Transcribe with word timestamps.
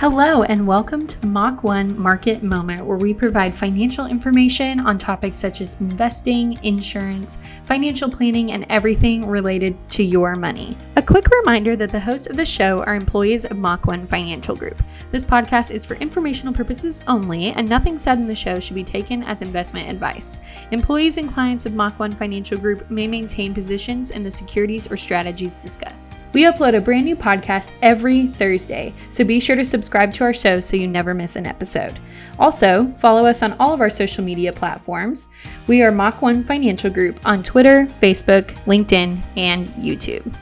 Hello, 0.00 0.44
and 0.44 0.66
welcome 0.66 1.06
to 1.06 1.26
Mach 1.26 1.62
1 1.62 1.98
Market 1.98 2.42
Moment, 2.42 2.86
where 2.86 2.96
we 2.96 3.12
provide 3.12 3.54
financial 3.54 4.06
information 4.06 4.80
on 4.80 4.96
topics 4.96 5.36
such 5.36 5.60
as 5.60 5.78
investing, 5.78 6.58
insurance, 6.64 7.36
financial 7.66 8.08
planning, 8.08 8.52
and 8.52 8.64
everything 8.70 9.28
related 9.28 9.76
to 9.90 10.02
your 10.02 10.36
money. 10.36 10.74
A 10.96 11.02
quick 11.02 11.28
reminder 11.28 11.76
that 11.76 11.90
the 11.90 12.00
hosts 12.00 12.28
of 12.28 12.36
the 12.38 12.46
show 12.46 12.82
are 12.84 12.94
employees 12.94 13.44
of 13.44 13.58
Mach 13.58 13.86
1 13.86 14.06
Financial 14.06 14.56
Group. 14.56 14.82
This 15.10 15.22
podcast 15.22 15.70
is 15.70 15.84
for 15.84 15.96
informational 15.96 16.54
purposes 16.54 17.02
only, 17.06 17.48
and 17.48 17.68
nothing 17.68 17.98
said 17.98 18.16
in 18.16 18.26
the 18.26 18.34
show 18.34 18.58
should 18.58 18.76
be 18.76 18.84
taken 18.84 19.22
as 19.24 19.42
investment 19.42 19.90
advice. 19.90 20.38
Employees 20.70 21.18
and 21.18 21.30
clients 21.30 21.66
of 21.66 21.74
Mach 21.74 21.98
1 21.98 22.12
Financial 22.12 22.56
Group 22.56 22.90
may 22.90 23.06
maintain 23.06 23.52
positions 23.52 24.12
in 24.12 24.22
the 24.22 24.30
securities 24.30 24.90
or 24.90 24.96
strategies 24.96 25.56
discussed. 25.56 26.22
We 26.32 26.44
upload 26.44 26.74
a 26.74 26.80
brand 26.80 27.04
new 27.04 27.16
podcast 27.16 27.72
every 27.82 28.28
Thursday, 28.28 28.94
so 29.10 29.24
be 29.24 29.38
sure 29.40 29.56
to 29.56 29.64
subscribe 29.64 29.89
subscribe 29.90 30.14
to 30.14 30.22
our 30.22 30.32
show 30.32 30.60
so 30.60 30.76
you 30.76 30.86
never 30.86 31.14
miss 31.14 31.34
an 31.34 31.48
episode. 31.48 31.98
Also, 32.38 32.86
follow 32.96 33.26
us 33.26 33.42
on 33.42 33.54
all 33.54 33.74
of 33.74 33.80
our 33.80 33.90
social 33.90 34.22
media 34.22 34.52
platforms. 34.52 35.28
We 35.66 35.82
are 35.82 35.90
Mach 35.90 36.22
1 36.22 36.44
Financial 36.44 36.88
Group 36.88 37.18
on 37.26 37.42
Twitter, 37.42 37.86
Facebook, 38.00 38.52
LinkedIn, 38.66 39.20
and 39.36 39.66
YouTube. 39.70 40.32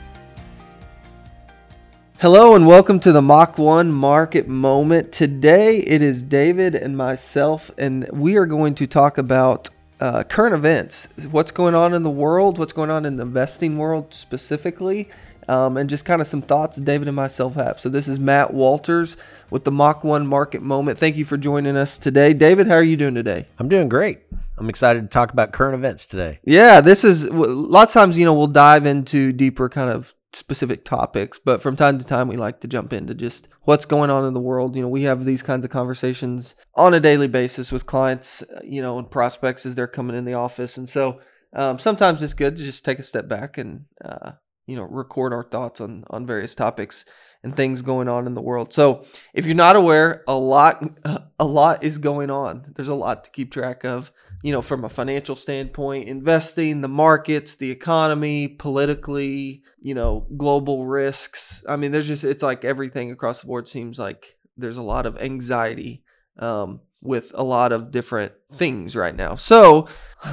Hello 2.19 2.55
and 2.55 2.67
welcome 2.67 2.99
to 2.99 3.11
the 3.11 3.23
Mach 3.23 3.57
1 3.57 3.91
Market 3.91 4.47
Moment. 4.47 5.11
Today 5.11 5.79
it 5.79 6.03
is 6.03 6.21
David 6.21 6.75
and 6.75 6.95
myself, 6.95 7.71
and 7.75 8.07
we 8.13 8.35
are 8.35 8.45
going 8.45 8.75
to 8.75 8.85
talk 8.85 9.17
about 9.17 9.69
uh, 9.99 10.23
current 10.23 10.53
events, 10.53 11.09
what's 11.29 11.51
going 11.51 11.75
on 11.75 11.93
in 11.93 12.03
the 12.03 12.09
world, 12.09 12.57
what's 12.57 12.73
going 12.73 12.89
on 12.89 13.05
in 13.05 13.17
the 13.17 13.23
investing 13.23 13.77
world 13.77 14.13
specifically, 14.13 15.09
um, 15.47 15.77
and 15.77 15.89
just 15.89 16.05
kind 16.05 16.21
of 16.21 16.27
some 16.27 16.41
thoughts 16.41 16.77
David 16.77 17.07
and 17.07 17.15
myself 17.15 17.55
have. 17.55 17.79
So 17.79 17.89
this 17.89 18.07
is 18.07 18.19
Matt 18.19 18.53
Walters 18.53 19.17
with 19.49 19.63
the 19.63 19.71
Mach 19.71 20.03
1 20.03 20.27
Market 20.27 20.61
Moment. 20.61 20.97
Thank 20.97 21.17
you 21.17 21.25
for 21.25 21.37
joining 21.37 21.75
us 21.75 21.97
today. 21.97 22.33
David, 22.33 22.67
how 22.67 22.75
are 22.75 22.83
you 22.83 22.97
doing 22.97 23.15
today? 23.15 23.47
I'm 23.57 23.67
doing 23.67 23.89
great. 23.89 24.19
I'm 24.57 24.69
excited 24.69 25.01
to 25.01 25.07
talk 25.07 25.31
about 25.31 25.51
current 25.51 25.75
events 25.75 26.05
today. 26.05 26.39
Yeah, 26.43 26.81
this 26.81 27.03
is 27.03 27.29
lots 27.29 27.95
of 27.95 28.01
times, 28.01 28.17
you 28.17 28.25
know, 28.25 28.33
we'll 28.33 28.47
dive 28.47 28.85
into 28.85 29.33
deeper 29.33 29.69
kind 29.69 29.89
of 29.89 30.13
specific 30.33 30.85
topics, 30.85 31.39
but 31.43 31.61
from 31.61 31.75
time 31.75 31.97
to 31.97 32.05
time 32.05 32.27
we 32.27 32.37
like 32.37 32.59
to 32.61 32.67
jump 32.67 32.93
into 32.93 33.13
just 33.13 33.47
what's 33.63 33.85
going 33.85 34.09
on 34.09 34.25
in 34.25 34.33
the 34.33 34.39
world. 34.39 34.75
You 34.75 34.81
know, 34.81 34.87
we 34.87 35.03
have 35.03 35.25
these 35.25 35.41
kinds 35.41 35.65
of 35.65 35.71
conversations 35.71 36.55
on 36.75 36.93
a 36.93 36.99
daily 36.99 37.27
basis 37.27 37.71
with 37.71 37.85
clients, 37.85 38.43
you 38.63 38.81
know, 38.81 38.99
and 38.99 39.09
prospects 39.09 39.65
as 39.65 39.75
they're 39.75 39.87
coming 39.87 40.15
in 40.15 40.25
the 40.25 40.33
office. 40.33 40.77
And 40.77 40.87
so 40.87 41.19
um, 41.53 41.79
sometimes 41.79 42.21
it's 42.21 42.33
good 42.33 42.57
to 42.57 42.63
just 42.63 42.85
take 42.85 42.99
a 42.99 43.03
step 43.03 43.27
back 43.27 43.57
and 43.57 43.85
uh, 44.03 44.33
you 44.67 44.75
know 44.75 44.83
record 44.83 45.33
our 45.33 45.43
thoughts 45.43 45.81
on 45.81 46.03
on 46.09 46.27
various 46.27 46.53
topics 46.53 47.05
and 47.43 47.55
things 47.55 47.81
going 47.81 48.07
on 48.07 48.27
in 48.27 48.35
the 48.35 48.41
world. 48.41 48.73
So 48.73 49.05
if 49.33 49.45
you're 49.45 49.55
not 49.55 49.75
aware, 49.75 50.23
a 50.27 50.35
lot 50.35 50.83
a 51.39 51.45
lot 51.45 51.83
is 51.83 51.97
going 51.97 52.29
on. 52.29 52.73
There's 52.75 52.87
a 52.87 52.95
lot 52.95 53.23
to 53.23 53.31
keep 53.31 53.51
track 53.51 53.83
of. 53.83 54.11
You 54.41 54.53
know, 54.53 54.61
from 54.61 54.85
a 54.85 54.89
financial 54.89 55.35
standpoint, 55.35 56.07
investing, 56.07 56.81
the 56.81 56.87
markets, 56.87 57.55
the 57.55 57.71
economy, 57.71 58.47
politically, 58.47 59.63
you 59.81 59.93
know, 59.93 60.27
global 60.37 60.85
risks. 60.85 61.63
I 61.67 61.75
mean, 61.75 61.91
there's 61.91 62.07
just 62.07 62.23
it's 62.23 62.43
like 62.43 62.63
everything 62.63 63.11
across 63.11 63.41
the 63.41 63.47
board 63.47 63.67
seems 63.67 63.99
like 63.99 64.37
there's 64.55 64.77
a 64.77 64.81
lot 64.81 65.05
of 65.05 65.17
anxiety 65.21 66.03
um, 66.37 66.81
with 67.01 67.31
a 67.35 67.43
lot 67.43 67.71
of 67.71 67.91
different 67.91 68.33
things 68.51 68.95
right 68.95 69.15
now. 69.15 69.35
So 69.35 69.87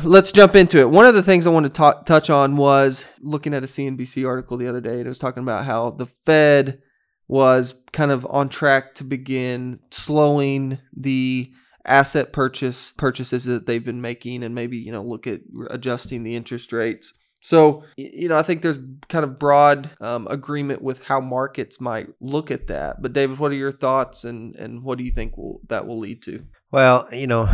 let's 0.04 0.32
jump 0.32 0.56
into 0.56 0.78
it. 0.78 0.90
One 0.90 1.06
of 1.06 1.14
the 1.14 1.22
things 1.22 1.46
I 1.46 1.50
wanted 1.50 1.74
to 1.74 2.02
touch 2.04 2.30
on 2.30 2.56
was 2.56 3.06
looking 3.20 3.54
at 3.54 3.64
a 3.64 3.68
CNBC 3.68 4.26
article 4.26 4.56
the 4.56 4.68
other 4.68 4.80
day, 4.80 4.98
and 4.98 5.06
it 5.06 5.08
was 5.08 5.18
talking 5.18 5.42
about 5.42 5.64
how 5.64 5.90
the 5.90 6.06
Fed 6.24 6.82
was 7.28 7.74
kind 7.92 8.10
of 8.10 8.26
on 8.26 8.48
track 8.48 8.94
to 8.96 9.04
begin 9.04 9.80
slowing 9.90 10.78
the 10.96 11.52
asset 11.86 12.32
purchase 12.32 12.92
purchases 12.96 13.44
that 13.44 13.66
they've 13.66 13.84
been 13.84 14.00
making 14.00 14.42
and 14.42 14.54
maybe 14.54 14.76
you 14.76 14.92
know 14.92 15.02
look 15.02 15.26
at 15.26 15.40
adjusting 15.70 16.22
the 16.22 16.34
interest 16.34 16.72
rates 16.72 17.14
so, 17.46 17.84
you 17.96 18.28
know, 18.28 18.36
I 18.36 18.42
think 18.42 18.62
there's 18.62 18.78
kind 19.08 19.22
of 19.22 19.38
broad 19.38 19.90
um, 20.00 20.26
agreement 20.28 20.82
with 20.82 21.04
how 21.04 21.20
markets 21.20 21.80
might 21.80 22.08
look 22.20 22.50
at 22.50 22.66
that. 22.66 23.00
But, 23.00 23.12
David, 23.12 23.38
what 23.38 23.52
are 23.52 23.56
your 23.56 23.70
thoughts 23.70 24.24
and, 24.24 24.56
and 24.56 24.82
what 24.82 24.98
do 24.98 25.04
you 25.04 25.12
think 25.12 25.36
will, 25.36 25.60
that 25.68 25.86
will 25.86 26.00
lead 26.00 26.22
to? 26.22 26.44
Well, 26.72 27.06
you 27.12 27.28
know, 27.28 27.48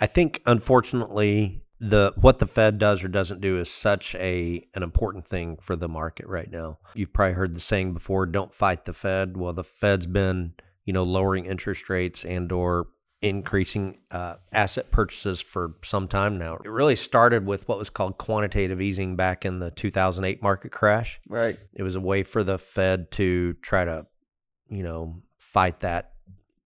I 0.00 0.06
think 0.06 0.40
unfortunately, 0.46 1.66
the 1.78 2.14
what 2.16 2.38
the 2.38 2.46
Fed 2.46 2.78
does 2.78 3.04
or 3.04 3.08
doesn't 3.08 3.42
do 3.42 3.60
is 3.60 3.70
such 3.70 4.14
a 4.14 4.66
an 4.74 4.82
important 4.82 5.26
thing 5.26 5.58
for 5.60 5.76
the 5.76 5.88
market 5.88 6.26
right 6.26 6.50
now. 6.50 6.78
You've 6.94 7.12
probably 7.12 7.34
heard 7.34 7.54
the 7.54 7.60
saying 7.60 7.92
before, 7.92 8.24
don't 8.24 8.50
fight 8.50 8.86
the 8.86 8.94
Fed. 8.94 9.36
Well, 9.36 9.52
the 9.52 9.64
Fed's 9.64 10.06
been, 10.06 10.54
you 10.86 10.94
know, 10.94 11.04
lowering 11.04 11.44
interest 11.44 11.90
rates 11.90 12.24
and 12.24 12.50
or 12.50 12.86
increasing 13.22 13.98
uh, 14.10 14.36
asset 14.52 14.90
purchases 14.90 15.40
for 15.40 15.74
some 15.82 16.06
time 16.06 16.38
now. 16.38 16.56
It 16.56 16.70
really 16.70 16.96
started 16.96 17.46
with 17.46 17.66
what 17.68 17.78
was 17.78 17.90
called 17.90 18.18
quantitative 18.18 18.80
easing 18.80 19.16
back 19.16 19.44
in 19.44 19.58
the 19.58 19.70
2008 19.70 20.42
market 20.42 20.70
crash. 20.70 21.20
Right. 21.28 21.56
It 21.72 21.82
was 21.82 21.96
a 21.96 22.00
way 22.00 22.22
for 22.22 22.44
the 22.44 22.58
Fed 22.58 23.10
to 23.12 23.54
try 23.54 23.84
to, 23.84 24.06
you 24.68 24.82
know, 24.82 25.22
fight 25.38 25.80
that 25.80 26.12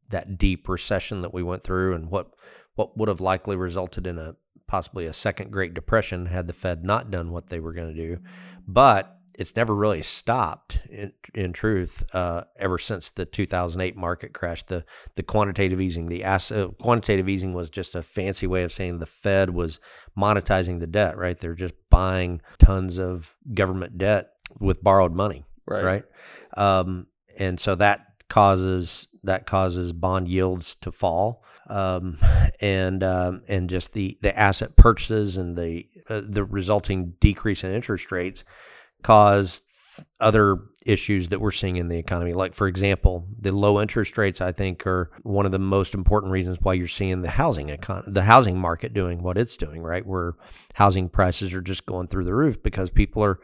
that 0.09 0.39
deep 0.39 0.69
recession 0.69 1.23
that 1.23 1.33
we 1.33 1.43
went 1.43 1.63
through 1.63 1.95
and 1.95 2.11
what 2.11 2.35
what 2.75 2.97
would 2.97 3.09
have 3.09 3.21
likely 3.21 3.55
resulted 3.55 4.07
in 4.07 4.19
a 4.19 4.35
possibly 4.67 5.07
a 5.07 5.13
second 5.13 5.51
Great 5.51 5.75
Depression 5.75 6.27
had 6.27 6.47
the 6.47 6.53
Fed 6.53 6.85
not 6.85 7.11
done 7.11 7.33
what 7.33 7.49
they 7.49 7.61
were 7.61 7.73
going 7.73 7.95
to 7.95 7.95
do. 7.95 8.19
But 8.67 9.20
it's 9.41 9.57
never 9.57 9.75
really 9.75 10.03
stopped 10.03 10.81
in, 10.91 11.13
in 11.35 11.53
truth 11.55 12.05
uh, 12.13 12.43
ever 12.59 12.77
since 12.77 13.09
the 13.09 13.25
2008 13.25 13.97
market 13.97 14.35
crash. 14.35 14.63
The 14.65 14.85
the 15.17 15.23
quantitative 15.23 15.81
easing 15.81 16.07
the 16.07 16.23
asset 16.23 16.69
quantitative 16.79 17.29
easing 17.29 17.55
was 17.55 17.71
just 17.71 17.95
a 17.95 18.03
fancy 18.03 18.47
way 18.47 18.63
of 18.65 18.71
saying 18.71 18.99
the 18.99 19.07
fed 19.07 19.51
was 19.51 19.81
monetizing 20.17 20.81
the 20.81 20.87
debt 20.87 21.17
right? 21.17 21.39
They're 21.39 21.55
just 21.55 21.75
buying 21.89 22.43
tons 22.59 22.99
of 22.99 23.37
government 23.55 23.97
debt 23.97 24.27
with 24.61 24.83
borrowed 24.83 25.15
money 25.15 25.47
right. 25.67 25.85
right? 25.85 26.05
Um, 26.57 27.07
and 27.39 27.59
so 27.59 27.75
that 27.77 28.07
causes 28.29 29.09
that 29.23 29.47
causes 29.47 29.93
bond 29.93 30.29
yields 30.29 30.75
to 30.77 30.93
fall. 30.93 31.45
Um, 31.69 32.19
and 32.61 33.03
um, 33.03 33.43
and 33.49 33.71
just 33.71 33.95
the 33.95 34.19
the 34.21 34.39
asset 34.39 34.77
purchases 34.77 35.39
and 35.39 35.57
the 35.57 35.87
uh, 36.11 36.21
the 36.27 36.45
resulting 36.45 37.15
decrease 37.21 37.65
in 37.65 37.73
interest 37.73 38.13
rates 38.13 38.45
cause 39.03 39.63
other 40.21 40.59
issues 40.87 41.29
that 41.29 41.41
we're 41.41 41.51
seeing 41.51 41.77
in 41.77 41.89
the 41.89 41.99
economy. 41.99 42.33
Like, 42.33 42.55
for 42.55 42.67
example, 42.67 43.29
the 43.39 43.53
low 43.53 43.81
interest 43.81 44.17
rates, 44.17 44.41
I 44.41 44.53
think, 44.53 44.87
are 44.87 45.11
one 45.23 45.47
of 45.47 45.53
the 45.53 45.59
most 45.59 45.95
important 45.95 46.33
reasons 46.33 46.59
why 46.61 46.75
you're 46.75 46.89
seeing 46.89 47.23
the 47.23 47.31
housing 47.31 47.69
econ- 47.69 48.13
the 48.13 48.23
housing 48.23 48.59
market 48.59 48.95
doing 48.95 49.23
what 49.23 49.39
it's 49.39 49.57
doing, 49.57 49.83
right? 49.83 50.05
Where 50.05 50.35
housing 50.75 51.09
prices 51.09 51.53
are 51.53 51.61
just 51.61 51.87
going 51.87 52.09
through 52.09 52.25
the 52.25 52.35
roof 52.35 52.63
because 52.63 52.91
people 52.91 53.23
are. 53.23 53.41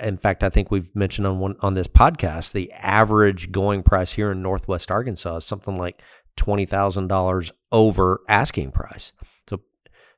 In 0.00 0.18
fact, 0.18 0.42
I 0.42 0.50
think 0.50 0.70
we've 0.70 0.94
mentioned 0.94 1.26
on 1.26 1.38
one 1.38 1.56
on 1.60 1.74
this 1.74 1.86
podcast 1.86 2.52
the 2.52 2.70
average 2.72 3.52
going 3.52 3.82
price 3.82 4.12
here 4.12 4.32
in 4.32 4.42
Northwest 4.42 4.90
Arkansas 4.90 5.36
is 5.36 5.44
something 5.44 5.78
like 5.78 6.02
twenty 6.36 6.66
thousand 6.66 7.08
dollars 7.08 7.52
over 7.72 8.20
asking 8.28 8.72
price. 8.72 9.12
So, 9.48 9.60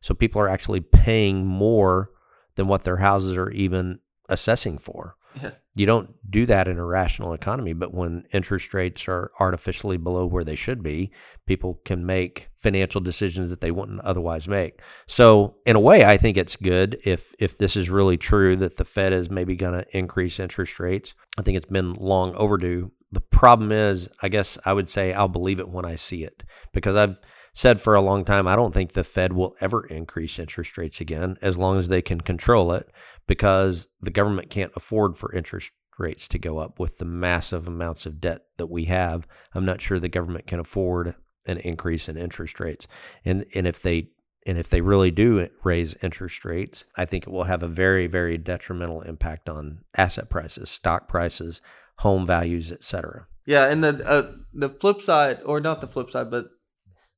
so 0.01 0.15
people 0.15 0.41
are 0.41 0.49
actually 0.49 0.81
paying 0.81 1.47
more 1.47 2.11
than 2.57 2.69
what 2.69 2.85
their 2.85 2.97
houses 2.97 3.37
are 3.37 3.51
even 3.51 4.01
assessing 4.31 4.79
for. 4.79 5.17
Yeah. 5.41 5.51
You 5.77 5.87
don't 5.87 6.11
do 6.29 6.47
that 6.47 6.67
in 6.67 6.79
a 6.79 6.85
rational 6.85 7.33
economy, 7.33 7.73
but 7.73 7.95
when 7.95 8.25
interest 8.35 8.75
rates 8.75 9.07
are 9.07 9.31
artificially 9.39 9.97
below 9.97 10.27
where 10.27 10.43
they 10.43 10.57
should 10.57 10.83
be, 10.83 11.13
people 11.47 11.81
can 11.85 12.05
make 12.05 12.49
financial 12.57 13.01
decisions 13.01 13.51
that 13.51 13.61
they 13.61 13.71
wouldn't 13.71 14.01
otherwise 14.01 14.49
make. 14.49 14.81
So, 15.07 15.57
in 15.65 15.77
a 15.77 15.81
way, 15.81 16.05
I 16.05 16.17
think 16.17 16.37
it's 16.37 16.57
good 16.57 16.97
if 17.05 17.33
if 17.39 17.59
this 17.59 17.77
is 17.77 17.89
really 17.89 18.17
true 18.17 18.57
that 18.57 18.77
the 18.77 18.85
Fed 18.85 19.13
is 19.13 19.31
maybe 19.31 19.55
going 19.55 19.75
to 19.75 19.97
increase 19.97 20.41
interest 20.41 20.81
rates. 20.81 21.15
I 21.39 21.43
think 21.43 21.57
it's 21.57 21.67
been 21.67 21.95
long 21.95 22.35
overdue. 22.35 22.91
The 23.13 23.21
problem 23.21 23.71
is, 23.71 24.09
I 24.23 24.29
guess 24.29 24.59
I 24.65 24.73
would 24.73 24.89
say 24.89 25.13
I'll 25.13 25.28
believe 25.28 25.60
it 25.60 25.69
when 25.69 25.84
I 25.84 25.95
see 25.95 26.25
it 26.25 26.43
because 26.72 26.97
I've 26.97 27.21
said 27.53 27.81
for 27.81 27.95
a 27.95 28.01
long 28.01 28.25
time, 28.25 28.47
I 28.47 28.57
don't 28.57 28.73
think 28.73 28.93
the 28.93 29.05
Fed 29.05 29.33
will 29.33 29.55
ever 29.61 29.87
increase 29.87 30.39
interest 30.39 30.79
rates 30.79 31.01
again 31.01 31.37
as 31.43 31.59
long 31.59 31.79
as 31.79 31.89
they 31.89 32.03
can 32.03 32.21
control 32.21 32.73
it 32.73 32.91
because 33.27 33.89
the 34.01 34.11
government 34.11 34.51
can't 34.51 34.73
afford 34.77 35.17
for 35.17 35.35
interest 35.35 35.73
rates 35.99 36.27
to 36.29 36.39
go 36.39 36.59
up 36.59 36.81
with 36.81 36.99
the 36.99 37.05
massive 37.05 37.69
amounts 37.69 38.07
of 38.07 38.21
debt 38.21 38.43
that 38.57 38.69
we 38.69 38.87
have. 38.87 39.27
I'm 39.55 39.65
not 39.65 39.81
sure 39.81 39.99
the 39.99 40.09
government 40.09 40.47
can 40.47 40.59
afford 40.59 41.15
an 41.47 41.59
increase 41.59 42.09
in 42.09 42.17
interest 42.17 42.61
rates. 42.61 42.87
And 43.25 43.45
and 43.55 43.67
if 43.67 43.83
they 43.83 44.11
and 44.47 44.57
if 44.57 44.71
they 44.71 44.81
really 44.81 45.11
do 45.11 45.49
raise 45.63 45.95
interest 46.03 46.45
rates, 46.45 46.85
I 46.97 47.05
think 47.05 47.27
it 47.27 47.31
will 47.31 47.45
have 47.45 47.63
a 47.63 47.69
very 47.69 48.07
very 48.07 48.39
detrimental 48.39 49.03
impact 49.03 49.49
on 49.49 49.85
asset 49.97 50.31
prices, 50.31 50.71
stock 50.71 51.09
prices, 51.09 51.61
home 51.99 52.27
values, 52.27 52.73
etc. 52.73 53.27
Yeah, 53.47 53.67
and 53.67 53.85
the 53.85 54.07
uh, 54.09 54.33
the 54.53 54.69
flip 54.69 55.03
side 55.03 55.41
or 55.45 55.61
not 55.61 55.81
the 55.81 55.89
flip 55.89 56.11
side, 56.11 56.31
but 56.31 56.47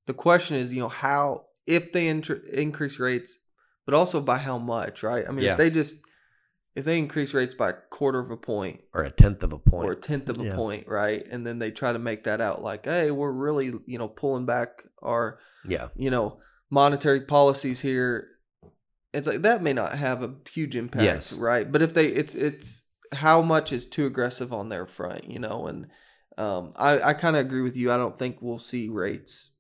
the 0.06 0.14
question 0.14 0.56
is, 0.56 0.72
you 0.72 0.80
know, 0.80 0.88
how 0.88 1.46
if 1.66 1.92
they 1.92 2.08
inter- 2.08 2.42
increase 2.52 2.98
rates, 2.98 3.38
but 3.86 3.94
also 3.94 4.20
by 4.20 4.38
how 4.38 4.58
much, 4.58 5.02
right? 5.02 5.24
I 5.26 5.30
mean, 5.30 5.44
yeah. 5.44 5.52
if 5.52 5.58
they 5.58 5.70
just 5.70 5.94
if 6.74 6.84
they 6.86 6.98
increase 6.98 7.34
rates 7.34 7.54
by 7.54 7.70
a 7.70 7.74
quarter 7.90 8.18
of 8.18 8.30
a 8.30 8.36
point 8.36 8.80
or 8.94 9.02
a 9.02 9.10
tenth 9.10 9.42
of 9.42 9.52
a 9.52 9.58
point. 9.58 9.84
or 9.86 9.92
a 9.92 9.96
tenth 9.96 10.28
of 10.30 10.40
a 10.40 10.44
Yeah. 10.44 10.54
point, 10.56 10.88
right? 10.88 11.22
And 11.30 11.46
then 11.46 11.58
they 11.58 11.70
try 11.70 11.92
to 11.92 11.98
make 11.98 12.24
that 12.24 12.40
out 12.40 12.62
like, 12.62 12.86
hey, 12.86 13.10
we're 13.10 13.30
really, 13.30 13.72
you 13.86 13.98
know, 13.98 14.08
pulling 14.08 14.46
back 14.46 14.82
our, 15.02 15.38
yeah, 15.66 15.88
you 15.94 16.10
know, 16.10 16.40
monetary 16.70 17.20
policies 17.22 17.80
here. 17.80 18.28
It's 19.12 19.26
like 19.26 19.42
that 19.42 19.62
may 19.62 19.74
not 19.74 19.92
have 19.98 20.22
a 20.22 20.34
huge 20.50 20.74
impact, 20.74 21.04
Yes. 21.04 21.32
right? 21.34 21.70
But 21.70 21.82
if 21.82 21.92
they, 21.92 22.06
it's 22.06 22.34
it's 22.34 22.82
how 23.12 23.42
much 23.42 23.70
is 23.72 23.84
too 23.84 24.06
aggressive 24.06 24.54
on 24.54 24.70
their 24.70 24.86
front, 24.86 25.30
you 25.30 25.38
know? 25.38 25.66
And 25.66 25.88
um, 26.38 26.72
I 26.76 27.00
I 27.02 27.12
kind 27.12 27.36
of 27.36 27.44
agree 27.44 27.60
with 27.60 27.76
you. 27.76 27.92
I 27.92 27.98
don't 27.98 28.18
think 28.18 28.38
we'll 28.40 28.58
see 28.58 28.88
rates, 28.88 29.51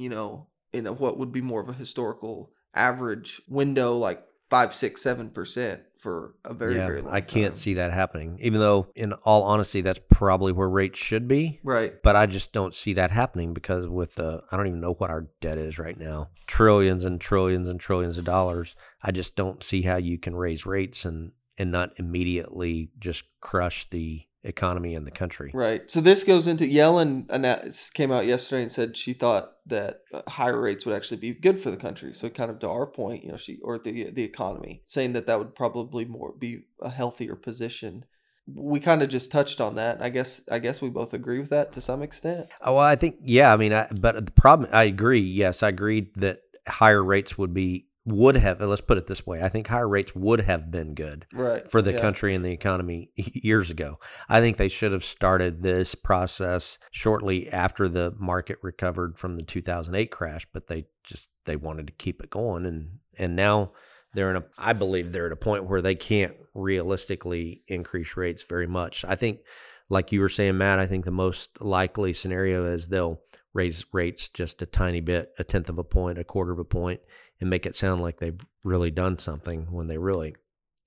you 0.00 0.08
know, 0.08 0.46
in 0.72 0.86
a, 0.86 0.92
what 0.92 1.18
would 1.18 1.32
be 1.32 1.42
more 1.42 1.60
of 1.60 1.68
a 1.68 1.74
historical 1.74 2.52
average 2.74 3.42
window, 3.48 3.96
like 3.96 4.24
five, 4.48 4.74
six, 4.74 5.02
seven 5.02 5.30
percent 5.30 5.82
for 5.96 6.34
a 6.44 6.54
very 6.54 6.76
yeah. 6.76 6.86
very 6.86 7.02
long. 7.02 7.14
I 7.14 7.20
can't 7.20 7.54
time. 7.54 7.60
see 7.60 7.74
that 7.74 7.92
happening. 7.92 8.38
Even 8.40 8.60
though, 8.60 8.88
in 8.94 9.12
all 9.24 9.44
honesty, 9.44 9.80
that's 9.80 10.00
probably 10.10 10.52
where 10.52 10.68
rates 10.68 10.98
should 10.98 11.28
be. 11.28 11.60
right. 11.64 12.02
But 12.02 12.16
I 12.16 12.26
just 12.26 12.52
don't 12.52 12.74
see 12.74 12.94
that 12.94 13.10
happening 13.10 13.54
because 13.54 13.88
with 13.88 14.14
the 14.14 14.42
I 14.50 14.56
don't 14.56 14.66
even 14.66 14.80
know 14.80 14.94
what 14.94 15.10
our 15.10 15.28
debt 15.40 15.58
is 15.58 15.78
right 15.78 15.98
now. 15.98 16.30
Trillions 16.46 17.04
and 17.04 17.20
trillions 17.20 17.68
and 17.68 17.78
trillions 17.78 18.18
of 18.18 18.24
dollars. 18.24 18.74
I 19.02 19.12
just 19.12 19.36
don't 19.36 19.62
see 19.62 19.82
how 19.82 19.96
you 19.96 20.18
can 20.18 20.34
raise 20.34 20.66
rates 20.66 21.04
and 21.04 21.32
and 21.58 21.70
not 21.70 21.90
immediately 21.98 22.90
just 22.98 23.24
crush 23.40 23.88
the 23.90 24.22
economy 24.42 24.94
in 24.94 25.04
the 25.04 25.10
country. 25.10 25.50
Right. 25.52 25.90
So 25.90 26.00
this 26.00 26.24
goes 26.24 26.46
into 26.46 26.64
Yellen 26.64 27.92
came 27.94 28.10
out 28.10 28.26
yesterday 28.26 28.62
and 28.62 28.72
said 28.72 28.96
she 28.96 29.12
thought 29.12 29.52
that 29.66 30.00
uh, 30.12 30.22
higher 30.28 30.60
rates 30.60 30.86
would 30.86 30.96
actually 30.96 31.18
be 31.18 31.32
good 31.32 31.58
for 31.58 31.70
the 31.70 31.76
country. 31.76 32.12
So 32.12 32.28
kind 32.30 32.50
of 32.50 32.58
to 32.60 32.68
our 32.68 32.86
point, 32.86 33.24
you 33.24 33.30
know, 33.30 33.36
she 33.36 33.58
or 33.62 33.78
the 33.78 34.10
the 34.10 34.24
economy, 34.24 34.82
saying 34.84 35.12
that 35.12 35.26
that 35.26 35.38
would 35.38 35.54
probably 35.54 36.04
more 36.04 36.32
be 36.32 36.62
a 36.80 36.90
healthier 36.90 37.36
position. 37.36 38.04
We 38.52 38.80
kind 38.80 39.02
of 39.02 39.08
just 39.08 39.30
touched 39.30 39.60
on 39.60 39.76
that. 39.76 40.02
I 40.02 40.08
guess 40.08 40.48
I 40.50 40.58
guess 40.58 40.80
we 40.80 40.88
both 40.88 41.14
agree 41.14 41.38
with 41.38 41.50
that 41.50 41.72
to 41.72 41.80
some 41.80 42.02
extent. 42.02 42.48
Oh, 42.62 42.74
well, 42.74 42.84
I 42.84 42.96
think 42.96 43.16
yeah. 43.22 43.52
I 43.52 43.56
mean, 43.56 43.72
I, 43.72 43.86
but 44.00 44.24
the 44.24 44.32
problem, 44.32 44.70
I 44.72 44.84
agree. 44.84 45.20
Yes, 45.20 45.62
I 45.62 45.68
agree 45.68 46.10
that 46.16 46.40
higher 46.66 47.02
rates 47.02 47.36
would 47.36 47.52
be 47.52 47.86
would 48.06 48.36
have. 48.36 48.60
Let's 48.60 48.80
put 48.80 48.98
it 48.98 49.06
this 49.06 49.26
way: 49.26 49.42
I 49.42 49.48
think 49.48 49.66
higher 49.66 49.88
rates 49.88 50.14
would 50.14 50.40
have 50.40 50.70
been 50.70 50.94
good 50.94 51.26
Right. 51.32 51.66
for 51.68 51.82
the 51.82 51.92
Yeah. 51.92 52.00
country 52.00 52.34
and 52.34 52.44
the 52.44 52.52
economy 52.52 53.10
years 53.16 53.70
ago. 53.70 53.98
I 54.28 54.40
think 54.40 54.56
they 54.56 54.68
should 54.68 54.92
have 54.92 55.04
started 55.04 55.62
this 55.62 55.94
process 55.94 56.78
shortly 56.90 57.48
after 57.48 57.88
the 57.88 58.14
market 58.18 58.58
recovered 58.62 59.18
from 59.18 59.36
the 59.36 59.42
2008 59.42 60.10
crash, 60.10 60.46
but 60.52 60.66
they 60.66 60.86
just 61.04 61.30
they 61.44 61.56
wanted 61.56 61.86
to 61.88 61.92
keep 61.94 62.22
it 62.22 62.30
going 62.30 62.66
and 62.66 62.98
and 63.18 63.34
now 63.36 63.72
they're 64.14 64.30
in 64.30 64.36
a 64.36 64.44
I 64.58 64.72
believe 64.72 65.12
they're 65.12 65.26
at 65.26 65.32
a 65.32 65.36
point 65.36 65.68
where 65.68 65.82
they 65.82 65.94
can't 65.94 66.34
realistically 66.54 67.62
increase 67.68 68.16
rates 68.16 68.42
very 68.42 68.66
much. 68.66 69.04
I 69.04 69.14
think 69.14 69.40
like 69.88 70.12
you 70.12 70.20
were 70.20 70.28
saying 70.28 70.56
Matt, 70.56 70.78
I 70.78 70.86
think 70.86 71.04
the 71.04 71.10
most 71.10 71.60
likely 71.60 72.12
scenario 72.12 72.66
is 72.72 72.88
they'll 72.88 73.20
raise 73.52 73.84
rates 73.92 74.28
just 74.28 74.62
a 74.62 74.66
tiny 74.66 75.00
bit, 75.00 75.30
a 75.38 75.44
tenth 75.44 75.68
of 75.68 75.78
a 75.78 75.84
point, 75.84 76.18
a 76.18 76.24
quarter 76.24 76.52
of 76.52 76.58
a 76.58 76.64
point 76.64 77.00
and 77.40 77.48
make 77.50 77.66
it 77.66 77.74
sound 77.74 78.02
like 78.02 78.18
they've 78.18 78.40
really 78.64 78.90
done 78.90 79.18
something 79.18 79.66
when 79.70 79.86
they 79.88 79.98
really 79.98 80.34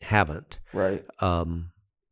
haven't 0.02 0.60
Right. 0.74 1.06
um, 1.20 1.72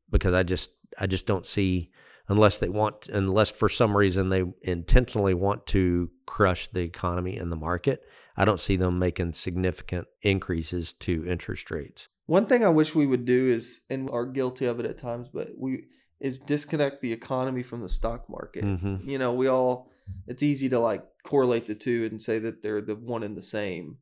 because 0.10 0.34
I 0.34 0.44
just 0.44 0.72
I 1.00 1.08
just 1.08 1.26
don't 1.26 1.46
see 1.46 1.92
unless 2.28 2.58
they 2.60 2.70
want 2.70 3.08
unless 3.08 3.50
for 3.52 3.70
some 3.70 3.96
reason 3.96 4.30
they 4.30 4.44
intentionally 4.62 5.34
want 5.34 5.66
to 5.68 6.10
crush 6.26 6.68
the 6.72 6.82
economy 6.82 7.38
and 7.38 7.52
the 7.52 7.56
market. 7.58 8.04
I 8.38 8.46
don't 8.46 8.60
see 8.60 8.78
them 8.78 8.98
making 8.98 9.34
significant 9.34 10.08
increases 10.22 10.94
to 10.94 11.26
interest 11.28 11.70
rates. 11.70 12.08
One 12.28 12.46
thing 12.46 12.64
I 12.64 12.70
wish 12.70 12.96
we 12.96 13.06
would 13.06 13.26
do 13.26 13.50
is, 13.50 13.82
and 13.90 14.10
are 14.10 14.26
guilty 14.26 14.66
of 14.66 14.80
it 14.80 14.86
at 14.86 14.98
times, 14.98 15.28
but 15.34 15.50
we 15.58 15.86
is 16.22 16.40
disconnect 16.40 17.02
the 17.02 17.12
economy 17.12 17.64
from 17.64 17.82
the 17.82 17.90
stock 17.90 18.30
market. 18.30 18.64
Mhm. 18.64 19.06
You 19.06 19.18
know, 19.18 19.34
we 19.34 19.48
all 19.48 19.90
it's 20.28 20.44
easy 20.44 20.70
to 20.70 20.80
like 20.80 21.04
correlate 21.24 21.68
the 21.68 21.76
two 21.76 22.08
and 22.10 22.22
say 22.22 22.40
that 22.40 22.62
they're 22.64 22.82
the 22.82 22.96
one 22.96 23.24
and 23.24 23.36
the 23.36 23.42
same. 23.42 23.98